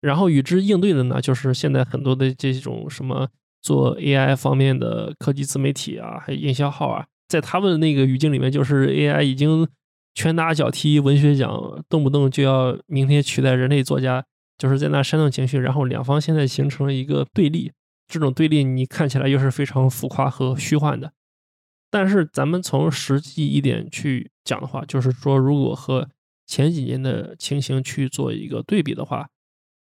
[0.00, 3.28] 然后与之应对的呢，就是现在很多的这种什么
[3.60, 9.66] 做 AI 方面的科技自媒体啊，还有营销号啊，在他们的那个语境里面，就是 AI 已经
[10.14, 14.24] 拳打脚踢文学奖，动不动就要明天取代人类作家，
[14.56, 15.58] 就是在那煽动情绪。
[15.58, 17.72] 然后两方现在形成了一个对立。
[18.08, 21.12] 这种对立你看起来又是非常浮夸和虚幻的，
[21.90, 26.08] 但是咱们从实际一点去讲的话，就是说，如果和
[26.46, 29.28] 前几年的情形去做一个对比的话，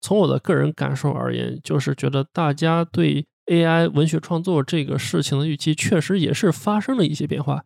[0.01, 7.65] 从我的个人感受而言，就是觉得大家对 AI 文学创作这个事情的预期确实也是发生了一些变化。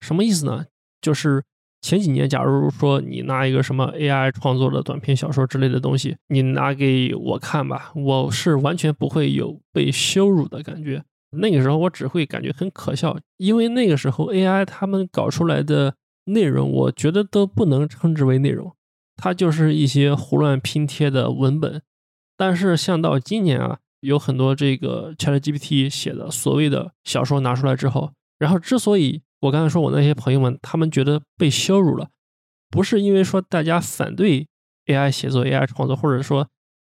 [0.00, 0.66] 什么意思呢？
[1.00, 1.44] 就是。
[1.86, 11.04] 前几年，假如说你拿一个什么 AI 创作的短篇小说之类的东西，你拿给我看吧，我是完全不会有被羞辱的感觉。
[11.30, 18.74] 那个时候，我只会感觉很可笑，因为那个时候 AI 他们搞出来的内容，我觉得都不能称之为内容，
[19.16, 21.80] 它就是一些胡乱拼贴的文本。
[22.36, 28.10] 但是像到今年啊，有很多这个 ChatGPT 写的所谓的小说拿出来之后，
[28.40, 32.08] 然后之所以我刚才说，我那些朋友们，他们觉得被羞辱了，
[32.70, 34.48] 不是因为说大家反对
[34.86, 36.48] AI 写作、AI 创作，或者说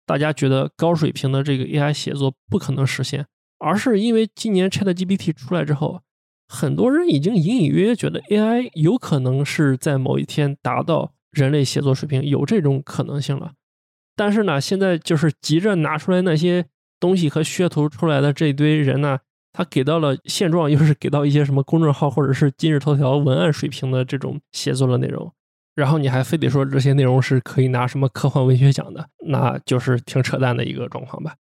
[0.05, 3.25] 大家觉得高水平的这个 AI 写作不可能实现，
[3.59, 6.01] 而是因为今年 ChatGPT 出来之后，
[6.47, 13.53] 很多人已经隐隐约约觉得 AI 有可能是在某一天达到人类写作水平，有这种可能性了。
[14.15, 16.65] 但是呢，现在就是急着拿出来那些
[16.99, 19.19] 东西和噱头出来的这一堆人呢。
[19.53, 25.31] 他给到了现状，又是给到一些什么公众号或者是今日头条文案水平的这种写作的内容，
[25.75, 31.35] 然后你还非得说这些内容是可以拿什么科幻文学奖的，那就是挺扯淡的一个状况吧。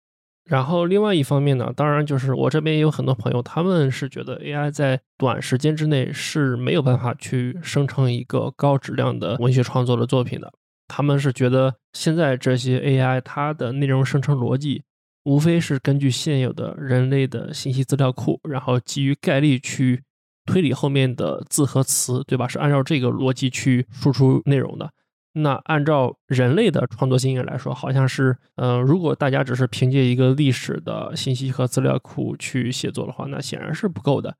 [0.48, 10.52] 然后另外一方面呢，当然就是我这边也有很多朋友，他们是觉得 AI 在短时间之内是没有办法去生成一个高质量的文学创作的作品的。
[10.86, 14.84] 他们是觉得现在这些 AI 它的内容生成逻辑。
[15.26, 20.04] 无非是根据现有的人类的信息资料库，然后基于概率去
[20.44, 22.46] 推理后面的字和词，对吧？
[22.46, 24.88] 是按照这个逻辑去输出内容的。
[25.32, 34.36] 那按照人类的创作经验来说，好像是，嗯，如果大家只是凭借一个历史的信息和资料库去写作的话，那显然是不够的，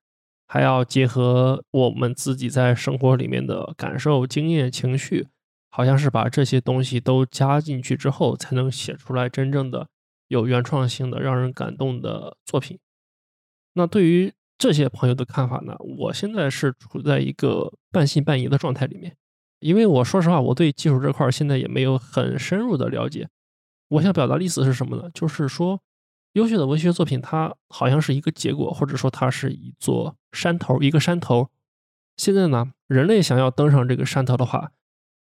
[0.47, 5.27] 还要结合我们自己在生活里面的感受、经验、情绪，
[5.69, 9.89] 好像是把这些东西都加进去之后，才能写出来真正的。
[10.29, 12.79] 有原创性的、让人感动的作品。
[13.75, 15.77] 那对于这些朋友的看法呢？
[15.99, 19.17] 我现在是处在一个半信半疑的状态里面，
[19.61, 23.29] 因为我说实话，我对技术这块现在也没有很深入的了解。
[23.89, 25.11] 我想表达的意思是什么呢？
[25.13, 25.83] 就是说，
[26.33, 31.51] 优秀的文学作品它好像是一个结果，或者说它是一座山头，一个山头。
[32.17, 34.73] 现在呢，人类想要登上这个山头的话，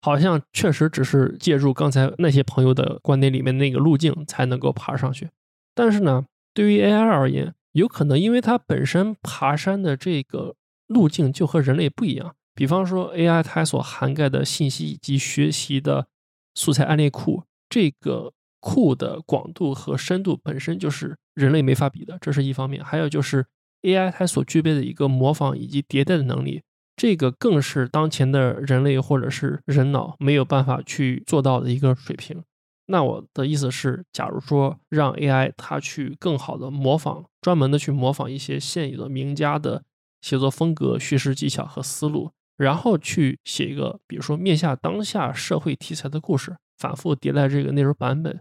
[0.04, 5.30] 好像确实只是借助刚才那些朋友的观点里面那个路径才能够爬上去，
[5.74, 10.56] 但是呢，对于 AI 而言，有可能因为它本身爬山的这个
[10.88, 12.34] 路径就和人类不一样。
[12.54, 16.08] 比方说 AI 它所涵盖的信息以及学习的
[16.54, 22.84] 素材案例库，这个库的广度和深度本身就是人类没法比的，这是一方面。
[22.84, 23.46] 还有就是
[23.82, 26.60] AI 它所具备的一个模仿以及迭代的能力，
[26.96, 32.42] 这个更是当前的人类或者是人脑没有办法去做到的一个水平。
[32.86, 39.82] 那我的意思是，假如说让 AI 它去更好的模仿，专门的去模仿一些现有的名家的
[40.20, 48.40] 写作风格、叙事技巧和思路，然后去写一个，比如说面向当下社会题材的故事，反复迭代这个内容版本，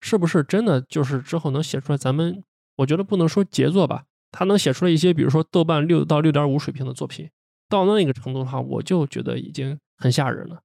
[0.00, 1.96] 是不是真的就是之后能写出来？
[1.96, 2.44] 咱们
[2.76, 7.28] 我觉得不能说杰作吧，它能写出来一些，比如说豆瓣六到六点五水平的作品，
[7.68, 10.60] 到那个程度的话，我就觉得已经很吓人了。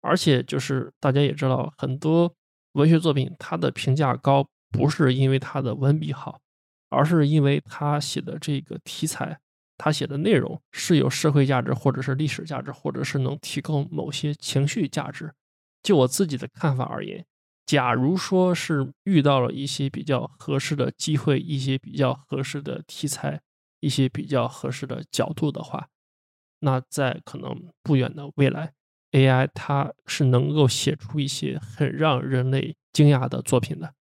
[0.00, 2.34] 而且就是大家也知道很多。
[2.74, 6.40] 文学作品，它的评价高，不是因为它的文笔好，
[6.88, 9.40] 而是因为他写的这个题材，
[9.76, 15.32] 他写的内容是有社会价值，或者是历史价值，或者是能提供某些情绪价值。
[15.82, 17.26] 就我自己的看法而言，
[17.66, 23.40] 假如说是遇到了一些比较合适的机会，一些比较合适的题材，
[23.80, 25.88] 一些比较合适的角度的话，
[26.60, 28.72] 那在可能不远的未来。
[29.12, 33.92] AI 它是能够写出一些很让人类惊讶的作品的，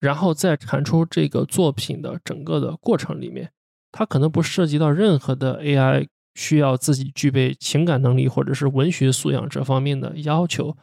[0.00, 3.52] 然后在产出这个作品的整个的过程里面，
[3.92, 10.76] 它可能不涉及到任何的 AI 需要自己具备情感能力或者是文学素养这方面的要求，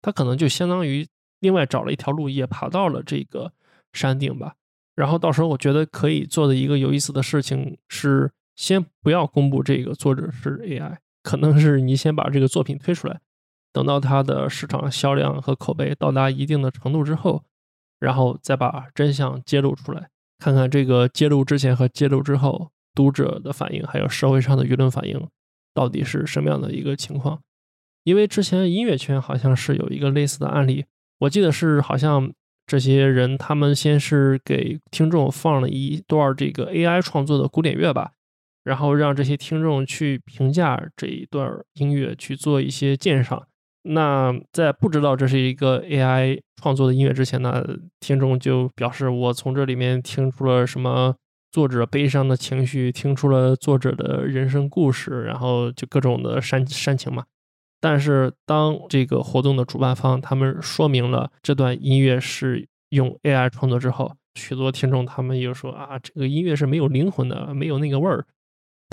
[0.00, 1.06] 它可能就相当于
[1.40, 3.52] 另外找了一条路也爬到了这个
[3.92, 4.54] 山顶吧。
[4.94, 10.98] 然后到时候我觉得可以做的一个有意思的事情是，先不要公布这个作者是 AI。
[11.22, 13.18] 可能是你先把这个作品推出来，
[13.72, 17.42] 等到它的市场销量和口碑到达一定的程度之后，
[17.98, 25.26] 然后再把真相揭露出来，看看这个揭露之前和揭露之后读者的反应，还有社会上的舆论反应
[25.72, 27.40] 到底是什么样的一个情况。
[28.02, 30.84] 因为之前音乐圈好像是有一个类似的案例，
[31.20, 32.30] 我记得是好像
[32.66, 38.12] 这些人他们先是给听众放了一段这个 AI 创作的古典乐吧。
[38.64, 43.46] 然后让这些听众去评价这一段音乐，去做一些鉴赏。
[43.82, 47.62] 那在不知道这是一个 AI 创作的音乐之前呢，
[48.00, 51.14] 听众就表示我从这里面听出了什么
[51.52, 57.24] 作者悲伤的情绪，听出了作者的人生故事，然后就各种的煽煽情嘛。
[57.78, 68.24] 但是当这个活动的主办方他们说明了这段音乐是用 AI 创作之后，许多听众他们又说啊，这个音乐是没有灵魂的，没有那个味儿。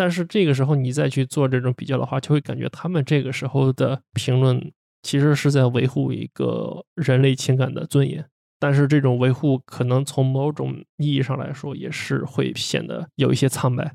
[0.02, 4.74] 但是这个时候你再去做这种比较的话，就会感觉他们这个时候的评论
[5.04, 8.28] 其实是在维护一个人类情感的尊严。
[8.58, 13.93] 但是这种维护可能从某种意义上来说也是会显得有一些苍白。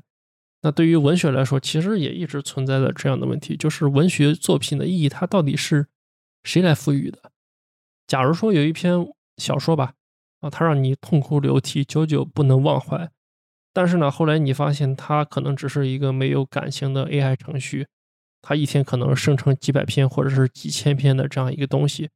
[0.61, 5.87] 那对于文学来说，其实也一直存在着这样的问题，就是文学作品的意义它到底是
[6.45, 7.33] 谁来赋予的？
[8.07, 9.05] 假如说有一篇
[9.35, 9.95] 小说吧，
[10.39, 13.11] 啊，它让你痛哭流涕，久久不能忘怀。
[13.77, 17.85] 但是呢，后来你发现它可能只是一个没有感情的 AI 程序，
[18.41, 22.09] 它一天可能生成几百篇或者是几千篇的这样一个东西。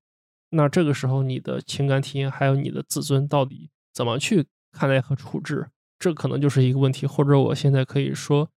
[0.49, 5.67] 那这个时候，你的情感体验还有你的自尊到底怎么去看待和处置？
[5.99, 7.05] 这可能就是一个问题。
[7.05, 8.49] 或者我现在可以说，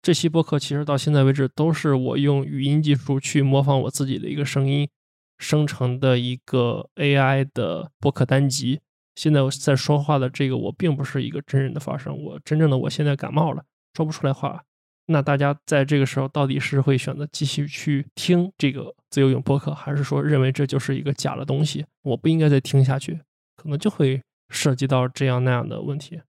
[0.00, 4.88] 这期播客其实到现在为止都是我用语音技术去模仿我自己的一个声音
[5.36, 8.78] 生成的一个 AI 的播客单集。
[9.14, 13.62] 现在我在说话的这个，我并不是一个真人的发声，我真正的我现在感冒了，
[13.94, 14.62] 说不出来话。
[15.06, 23.20] 那大家在这个时候到底是会选择继续去听这个自由泳播客，还是说认为这就是一个假的东西，我不应该再听下去？
[23.56, 26.22] 可能就会涉及到这样那样的问题。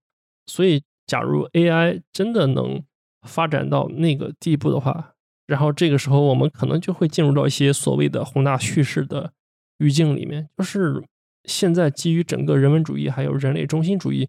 [0.46, 2.82] 所以，假如 AI 真的能
[3.26, 5.14] 发展到那个地步的话，
[5.46, 9.32] 然后这个时候我们可能就会进入到一些所谓的宏大叙事的
[9.78, 11.02] 语境里面，就是。
[11.44, 14.28] 现在基于整个人文主义还有人类中心主义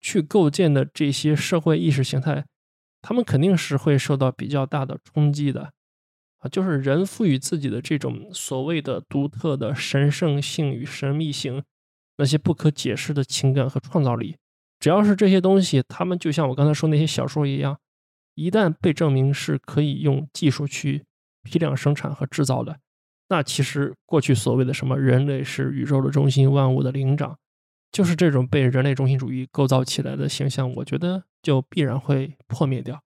[0.00, 2.44] 去构建的这些社会意识形态，
[3.02, 5.72] 他们肯定是会受到比较大的冲击的
[6.38, 6.48] 啊！
[6.48, 11.62] 就是人赋予自己的这种所谓的独特的神圣性与神秘性，
[12.16, 14.36] 那些不可解释的情感和创造力，
[14.78, 17.78] 只要是这些东西，他们就像我刚才说那些小说一样，
[18.34, 21.04] 一旦被证明是可以用技术去
[21.42, 22.78] 批量生产和制造的。
[23.28, 27.38] 那其实过去所谓的什么人类是宇宙的中心，万物的灵长，
[27.90, 33.00] 就是这种被人类中心主义构造起来的形象，我觉得就必然会破灭掉。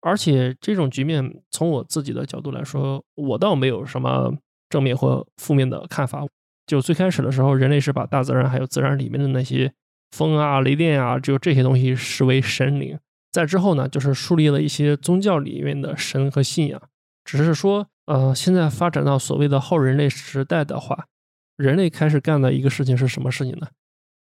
[0.00, 4.32] 而且这种局面，从我自己的角度来说，我倒没有什么
[4.70, 6.24] 正面或负面的看法。
[6.66, 9.72] 就最开始的时候，人类是把大自然还有自然里面的那些
[10.12, 12.98] 风啊、雷电啊，就这些东西视为神灵。
[13.30, 16.80] 在之后呢，就是树立了一些宗教里面的神和信仰，
[17.22, 17.86] 只是说。
[18.08, 21.08] 呃，现在发展到所谓的后人类时代的话，
[21.56, 23.68] 人类开始干的一个事情是什么事情呢？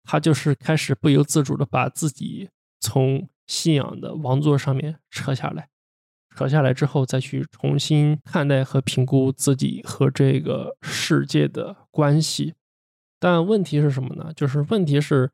[0.02, 2.48] 他就是开始不由自主的把自己
[2.80, 5.68] 从信仰的王座上面扯下来，
[6.34, 12.54] 扯下来之后再去重新看待和评估自己和这个世界的关系。
[13.20, 14.32] 但问题是什么呢？
[14.34, 15.30] 就是问题是，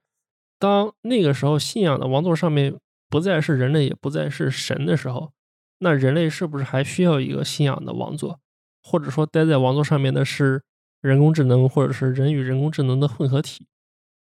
[0.59, 2.75] 当那个时候信仰的王座上面
[3.09, 5.33] 不再是人类，也不再是神的时候，
[5.83, 8.39] 那人类是不是还需要一个信仰的王座？
[8.85, 10.63] 或者说，待在王座上面的是
[11.01, 13.67] 人工智能，或者是人与人工智能的混合体？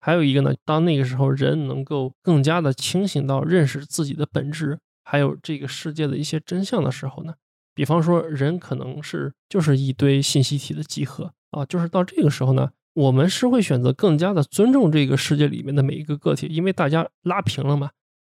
[0.01, 7.35] 还有一个呢，当那个时候人能够更加的清醒到认识自己的本质，还有这个世界的一些真相的时候呢，
[7.75, 17.91] 比方说人可能是就是一堆信息体的集合啊，就是到这个时候呢，我们是会选择更加的尊重这个世界里面的每一个个体，因为大家拉平了嘛，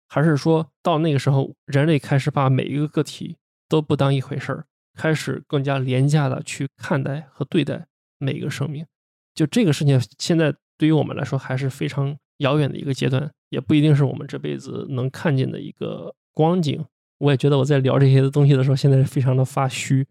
[0.10, 3.38] 还是说到那个时候人类开始把每一个个体
[3.70, 7.88] 都不当一回事儿，开始更加廉价的去看待和对待
[8.18, 8.86] 每一个生命，
[9.34, 10.54] 就这个事情现在。
[10.80, 16.86] 对于我们来说还是非常遥远的一个阶段，也不一定是我们这辈子能看见的一个光景。
[17.18, 20.08] 我也觉得我在聊这些东西的时候，现在是非常的发虚。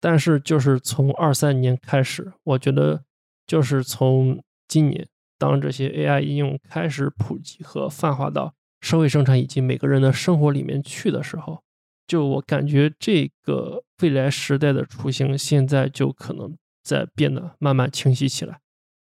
[0.00, 3.04] 但是就是从二三年开始，我觉得
[3.46, 5.06] 就是从今年，
[5.38, 11.62] 当这些 AI 应用开始普及和泛化到社会生产以及每个人的生活里面去的时候，
[12.06, 18.60] 就我感觉这个未来时代的雏形，现在就可能在变得慢慢清晰起来。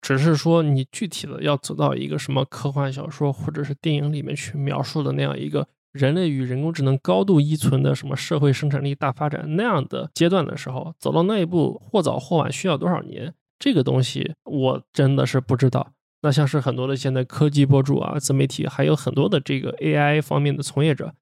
[0.01, 13.35] 只是说，你具体的要走到一个什么科幻小说或者是电影里面去描述的那样一个人类与人工智能高度依存的什么社会生产力大发展那样的阶段的时候，走到那一步或早或晚需要多少年？
[13.59, 15.93] 这个东西我真的是不知道。
[16.23, 21.14] 那像是很多的现在科技博主啊、自媒体，还有很多的这个 AI 方面的从业者，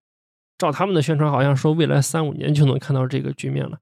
[0.58, 3.78] 照他们的宣传，好像说未来三五年就能看到这个局面了。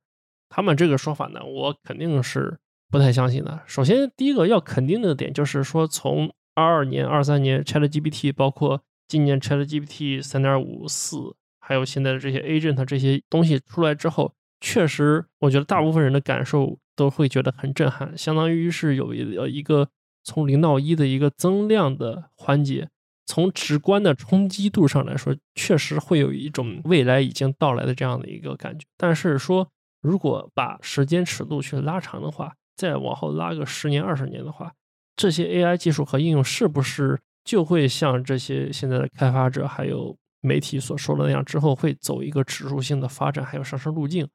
[0.49, 2.59] 他们这个说法呢，我肯定是。
[2.91, 3.61] 不太相信的。
[3.67, 19.89] 首先，第一个要肯定的点就是说，从二二年、二三年 ChatGPT，包括今年 ChatGPT 三点五四，还有现在的这些 Agent 这些东西出来之后，确实，我觉得大部分人的感受都会觉得很震撼，相当于是有一呃一个
[20.25, 22.89] 从零到一的一个增量的环节。
[23.27, 28.85] 从直观的冲击度上来说，确实会有一种未来已经到来的这样的一个感觉。
[28.99, 29.66] 但是说，
[30.03, 34.75] 如果把时间尺度去拉长的话，再往后拉个十年二十年的话，
[35.16, 44.29] 这些 AI 技术和应用是不是就会像这些现在的开发者还有媒体所说的那样，之后会走一个指数性的发展还有上升路径？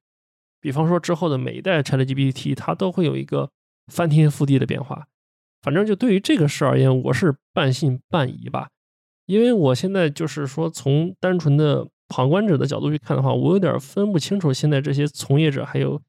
[0.60, 3.52] 比方说之后的每一代 ChatGPT，它都会有一个
[3.86, 5.06] 翻天覆地的变化。
[5.62, 8.70] 反正就对于这个事而言，我是半信半疑吧。
[9.26, 16.02] 因为我现在就是说，从单纯的旁观者的角度去看的话，我有点分不清楚现在这些从业者还有。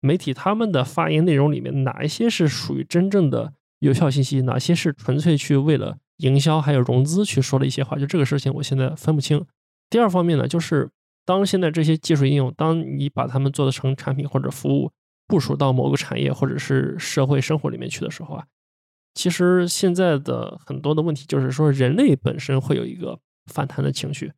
[0.00, 7.98] 媒体他们的发言内容里面，哪一些是属于真正的有效信息，哪些是纯粹去为了营销还有融资去说的一些话？
[7.98, 9.44] 就这个事情，我现在分不清。
[9.90, 10.88] 第二方面呢，就是
[11.26, 14.92] 当现在这些技术应用，当你把它们做的成产品或者服务，
[15.26, 18.44] 部署到某个产业或者是社会生活里面去的时候啊，
[19.18, 23.18] 其实现在的很多的问题就是说，人类本身会有一个
[23.52, 24.30] 反弹的情绪。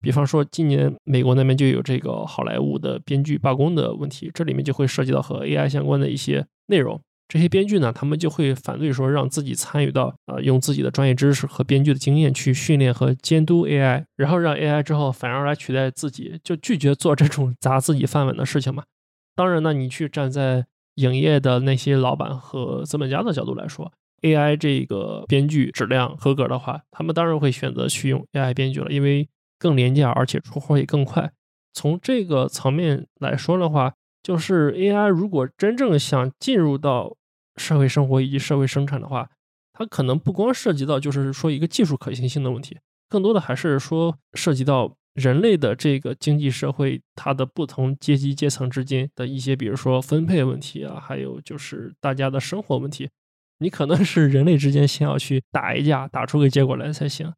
[0.00, 6.98] 比方说，今年美国那边就有这个好莱坞的编剧罢工的问题，这里面就会涉及到和 AI 相关的一些内容。
[7.28, 18.84] 这些编剧呢，他们就会反对说，让自己参与到呃，用自己的专业知识和编剧的经验去训练和监督 AI，然后让 AI 之后反而来取代自己，就拒绝做这种砸自己饭碗的事情嘛。
[19.34, 20.64] 当然呢，你去站在
[20.94, 23.92] 影业的那些老板和资本家的角度来说
[24.22, 29.28] ，AI 这个编剧质量合格的话，他们当然会选择去用 AI 编剧了，因为。
[29.58, 31.32] 更廉价，而且出货也更快。
[31.72, 37.16] 从这个层面来说的话，就是 AI 如果真正想进入到
[37.56, 39.30] 社会生活以及社会生产的话，
[39.72, 42.76] 它可能不光涉及到就是说一个技术可行性的问题，
[43.08, 53.08] 更多的还是说涉及到人类的这个经济社会它的不同阶级阶层之间的一些，比如说分配问题啊，还有就是大家的生活问题。
[53.58, 57.32] 你可能是人类之间先要去打一架，打出个结果来才行。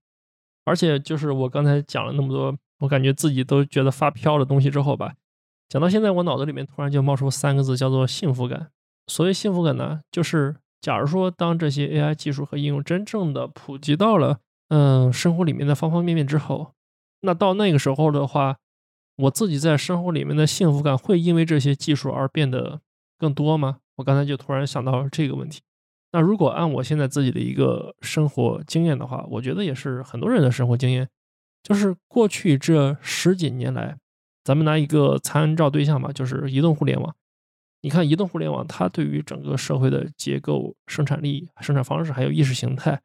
[0.65, 5.15] 而且就是我刚才讲了那么多，我感觉自己都觉得发飘的东西之后吧，
[5.69, 8.69] 讲到现在，我脑子里面突然就冒出三个字，叫做幸福感。
[9.07, 14.39] 所谓幸福感呢，就是假如说当这些 AI 技术和应用真正的普及到了
[14.69, 16.73] 嗯生活里面的方方面面之后，
[17.23, 18.57] 那到那个时候的话，
[19.17, 22.83] 我自己在生活里面的幸福感会因为这些技术而变得
[23.19, 23.79] 更多吗？
[23.97, 25.61] 我刚才就突然想到这个问题。
[26.11, 31.09] 那如果按我现在自己的一个生活经验的话，我觉得也是很多人的生活经验，
[31.63, 33.97] 就是过去这十几年来，
[34.43, 37.15] 咱们拿一个参照对象吧，就是移动互联网。
[37.83, 43.01] 你看，移动互联网它对于整个社会的结构、生产力、生产方式还有意识形态，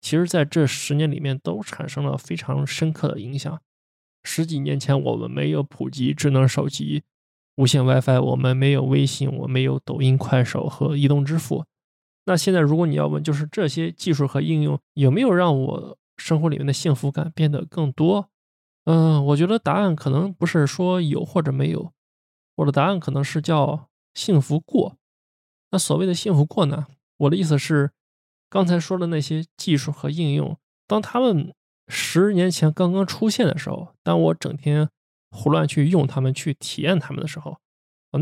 [0.00, 3.60] 其实在这十年里面都产生了非常深刻的影响。
[4.24, 7.04] 十几年前我们没有普及智能手机、
[7.56, 11.64] 无线 WiFi，我们没有微信，我没有抖音、快手和移动支付。
[12.28, 18.28] 那现在如果你要问，就是这些技术和应用有没有让我生活里面的幸福感变得更多？
[18.84, 21.90] 嗯，我觉得答案可能不是说有或者没有，
[22.56, 24.98] 我的答案可能是叫幸福过。
[25.70, 26.86] 那所谓的幸福过呢？
[27.16, 27.92] 我的意思是，
[28.50, 31.54] 刚才说的那些技术和应用，当他们
[31.88, 34.90] 十年前刚刚出现的时候，当我整天
[35.30, 37.56] 胡乱去用它们、去体验它们的时候，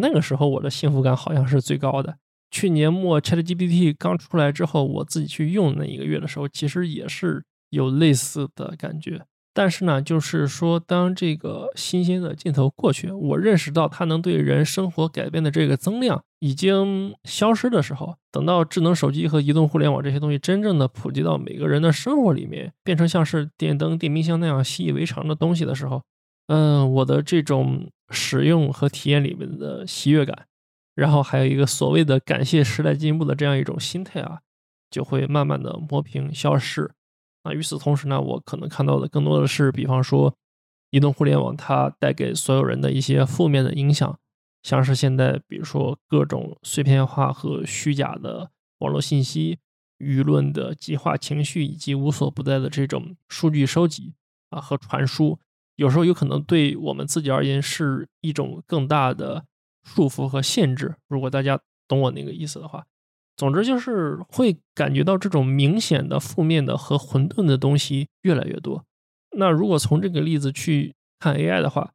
[0.01, 2.19] 那个时候我的幸福感好像是最高的。
[2.51, 9.23] 去年末 ChatGPT 刚出来之后，我自己去用那一个月的时候，其实也是有类似的感觉。
[9.53, 26.03] 但是呢，就是说，当这个新鲜的劲头过去，我认识到它能对人生活改变的这个增量已经消失的时候，等到智能手机和移动互联网这些东西真正的普及到每个人的生活里面，变成像是电灯、电冰箱那样习以为常的东西的时候，
[26.49, 30.47] 嗯，我的这种使用和体验里面的喜悦感。
[30.97, 34.41] 然后还有一个所谓的感谢时代进步的这样一种心态啊，
[34.91, 36.91] 就会慢慢的磨平消失。
[37.43, 40.35] 啊，与此同时呢，我可能看到的更多的是，比方说
[40.91, 44.19] 移动互联网它带给所有人的一些负面的影响，
[44.63, 49.59] 像是现在比如说各种碎片化和虚假的网络信息、
[49.99, 54.15] 舆论的极化情绪以及无所不在的这种数据收集
[54.49, 55.39] 啊和传输，
[55.77, 59.45] 有时候有可能对我们自己而言是一种更大的。
[59.87, 62.84] 束缚和限制，如果大家懂我那个意思的话，
[63.37, 68.84] 总之就是会感觉到这种明显的负面的和混沌的东西越来越多。
[69.39, 71.93] 那如果从这个例子去看 AI 的话，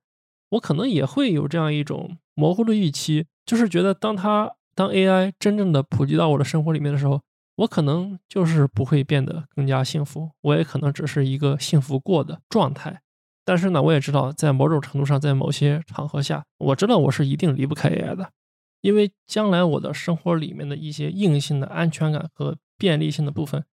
[0.51, 7.21] 我可能也会有这样一种模糊的预期，就是觉得当它当 AI 真正的普及到我的生活里面的时候，
[7.55, 13.01] 我可能就是不会变得更加幸福，我也可能只是一个幸福过的状态。
[13.51, 18.29] 但是呢，我也知道，在某种程度上，在某些场合下，我知道我是一定离不开 AI 的，
[18.79, 23.65] 因为将来我的生活里面的一些硬性的安全感和便利性的部分，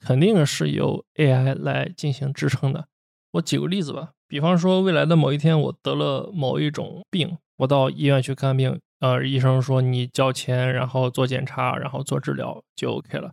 [0.00, 2.86] 肯定是由 AI 来进行支撑的。
[3.32, 13.32] 我举个例子吧，比方说未来的某一天，我得了某一种病，我到医院去看病，呃，医生说你交钱，然后做检查，然后做治疗就 OK 了。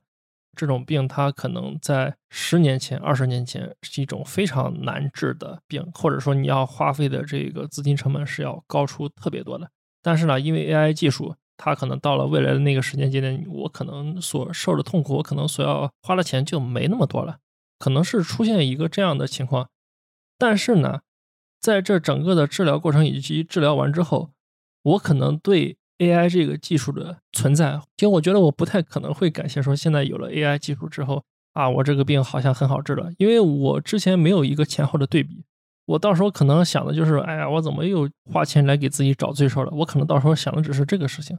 [0.56, 9.70] 这种病，它可能在十年前、二十年前是一种非常难治的病，或者说你要花费的这个资金成本是要高出特别多的。
[10.02, 17.38] 但是呢，因为 AI 技术，它可能到了未来的那个时间节点，我可能所受的痛苦，我可能所要花的钱就没那么多了，
[17.80, 19.70] 可能是出现一个这样的情况。
[20.38, 21.02] 但是呢，
[21.60, 24.32] 在这整个的治疗过程以及治疗完之后，
[24.84, 25.78] 我可能对。
[26.02, 31.24] AI 这个技术的存在，其实我觉得我不太可能会感谢说现在有了 AI 技术之后
[31.54, 35.44] 啊，我这个病好像很好治了，因为我之前没有一个前后的对比，
[35.86, 39.72] 我到时候可能想的就是，哎呀，我怎么又花钱来给自己找罪受了？
[39.72, 41.38] 我可能到时候想的只是这个事情。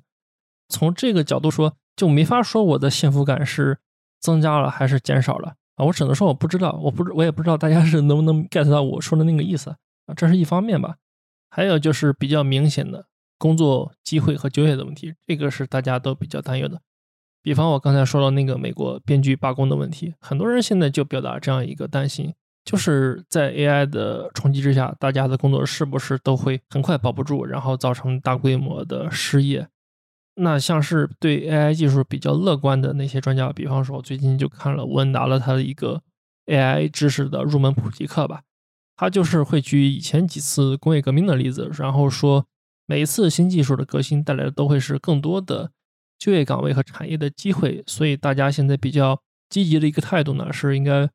[0.69, 3.79] 从这个角度说，就没法说我的幸福感是
[4.21, 9.71] 增加了还是减少了啊，我只能说我不知道，我不我也不知道大家是能不能 get 到我说的那个意思
[10.07, 10.97] 啊，这是一方面吧，
[11.51, 13.07] 还有就是比较明显的。
[13.43, 16.81] 工作机会和就业的问题，这个是大家都比较担忧的。
[17.43, 22.33] 比方我刚才说到那个美国编剧罢工的问题，很多人现在就表达这样一个担心，
[22.65, 29.67] 就是在 AI 的冲击之下，大家的工作是不是都会很快保不住，然后造成大规模的失业？
[30.37, 36.01] 那像是对 AI 技术比较乐观的那些专家，比方说我最近就看了吴恩达了他的一个
[36.47, 38.43] AI 知识的入门普及课吧，
[38.95, 42.47] 他就是会举以前几次工业革命的例子，然后说。
[42.87, 45.71] 每一次新技术的革新带来的都会是更多的
[46.19, 51.09] 就业岗位和产业的机会，所以大家现在比较积极的一个态度呢，是应该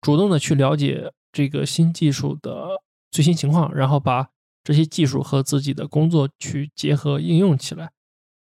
[0.00, 2.68] 主动的去了解这个新技术的
[3.10, 4.28] 最新情况，然后把
[4.62, 7.90] 这些技术和自己的工作去结合应用起来。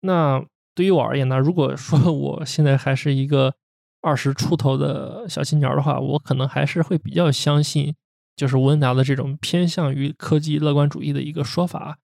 [0.03, 0.45] 那
[0.75, 3.55] 对于我而言呢，如果说 我现在还是一个
[4.01, 7.95] 二十出头的小青年的话，我可能还是会比较相信
[8.35, 11.99] 就是吴恩达的这种偏向于科技乐观主义的一个说法。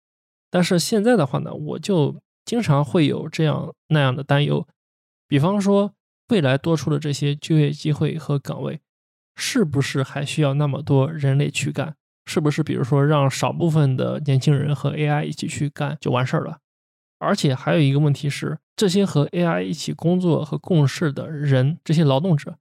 [0.57, 4.67] 但是现在的话呢，我就经常会有这样那样的担忧，
[5.29, 5.93] 比方说
[6.31, 8.81] 未来多出的这些就业机会和岗位，
[9.35, 11.95] 是不是还需要那么多人类去干？
[12.25, 16.61] 是不是比如说让少部分的年轻人和 AI 一起去干就完事儿了？
[17.19, 22.57] 而且还有一个问题是，这些和 AI 一起工作和共事的人，这些劳动者，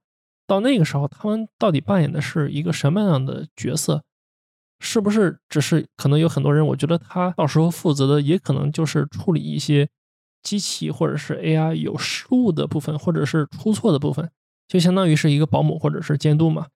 [0.46, 4.04] 到那个时候他们到底扮演的是一个什么样的角色？
[4.78, 6.66] 是不是只是可能有很多人？
[6.66, 9.88] 我觉得他到时候负责的也可能就是处理一些
[10.42, 14.30] 机器或者是 AI 有失误的部分，或者是出错的部分，
[14.68, 16.66] 就相当于是一个保姆或者是监督嘛。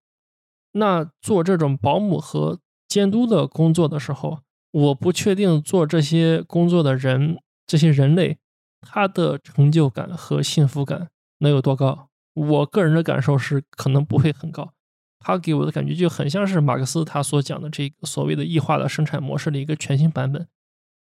[0.73, 4.41] 那做这种保姆和监督的工作的时候，
[4.71, 8.39] 我不确定做这些工作的人，这些人类
[8.81, 12.09] 他的成就感和幸福感能有多高？
[12.33, 14.73] 我个人的感受是可能不会很高。
[15.21, 20.49] 他给我的感觉就很像是马克思他所讲的这个所谓的异化的生产模式的一个全新版本。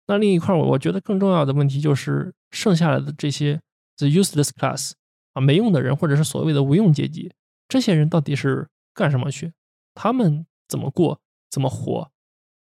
[0.07, 3.59] 那另一块，我我觉得更重要的问题就是剩下来的这些
[3.97, 4.91] the useless class
[5.34, 7.34] 啊，没用的人或者是所谓的无用阶级，
[7.68, 9.53] 这些人到底是干什么去？
[9.95, 11.20] 他们怎么过？
[11.49, 12.11] 怎么活？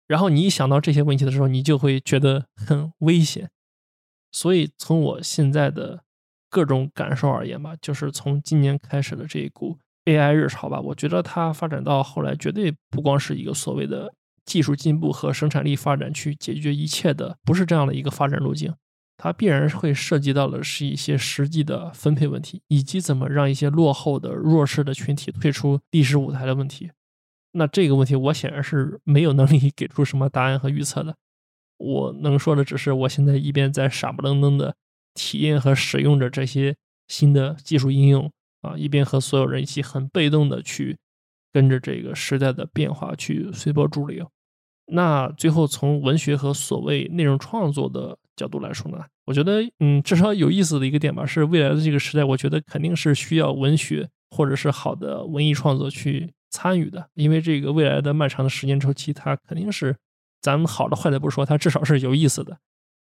[0.07, 3.51] 然后你一想到这些问题的时候，你就会觉得很危险。
[4.31, 6.05] 所以从我现在的
[6.49, 14.15] 各种感受而言吧，就是从今年开始的这一股 AI 热潮吧，我觉得它发展到后来，绝对不光是一个所谓的。
[14.45, 18.75] 技术进步和生产力发展去解决一切的，不是这样的一个发展路径。
[19.17, 26.91] 它必然会涉及到的是一些实际的分配问题，以及怎么让一些落后的弱势的群体退出历史舞台的问题。
[27.53, 31.15] 那这个问题，我显然是没有能力给出什么答案和预测的。
[31.79, 34.75] 我能说的只是，我现在一边在傻不愣登的
[35.15, 36.75] 体验和使用着这些
[37.07, 38.29] 新的技术应用
[38.63, 40.97] 啊，一边和所有人一起很被动的去。
[41.55, 44.27] 跟着这个时代的变化去随波逐流。
[44.87, 59.95] 那最后从文学和所谓内容创作的角度来说呢，我觉得，嗯，至少有意思的一个点吧，是未来的这个时代，我觉得肯定是需要文学或者是好的文艺创作去参与的，因为这个未来的漫长的时间周期，它肯定是
[60.41, 62.57] 咱们好的坏的不说，它至少是有意思的。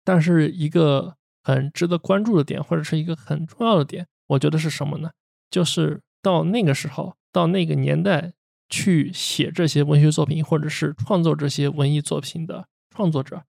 [0.05, 1.15] 但是一个
[1.45, 5.13] 很值得关注的点，或者是一个很重要的点，我觉得是什么呢？
[5.51, 7.17] 就是到那个时候。
[7.35, 8.33] 到那个年代
[8.69, 13.43] 去写这些文学作品，或者是创作这些文艺作品的创作者，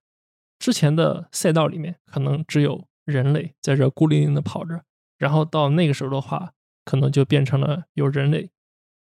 [0.57, 4.81] 之前的赛道里面可能只有人类在这孤零零的跑着，
[5.19, 8.49] 然后到那个时候的话，可能就变成了有人类、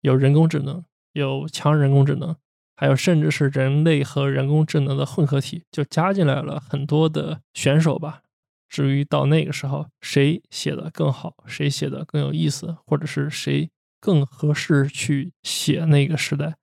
[0.01, 2.35] 有人工智能、有强人工智能，
[2.75, 8.21] 还有甚至是人类和人工智能的混合体，就加进来了很多的选手吧。
[8.69, 13.69] 至于到那个时候谁写的更好，谁写的更有意思，或者是谁。
[13.99, 16.55] 更合适去写那个时代，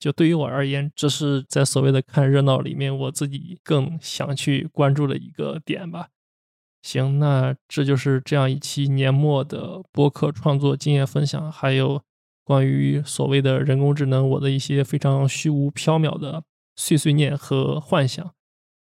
[0.00, 6.08] 就对于我而言，这是在所谓的看热闹里面，我自己更想去关注的一个点吧。
[6.82, 12.02] 行，那这就是这样一期年末的播客创作经验分享，还有
[12.42, 16.42] 关于所谓的人工智能，我的一些非常虚无缥缈的
[16.74, 18.34] 碎碎念和幻想。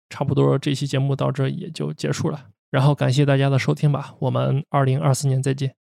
[0.09, 5.86] 差不多这期节目到这也就结束了，然后感谢大家的收听吧，我们二零二四年再见。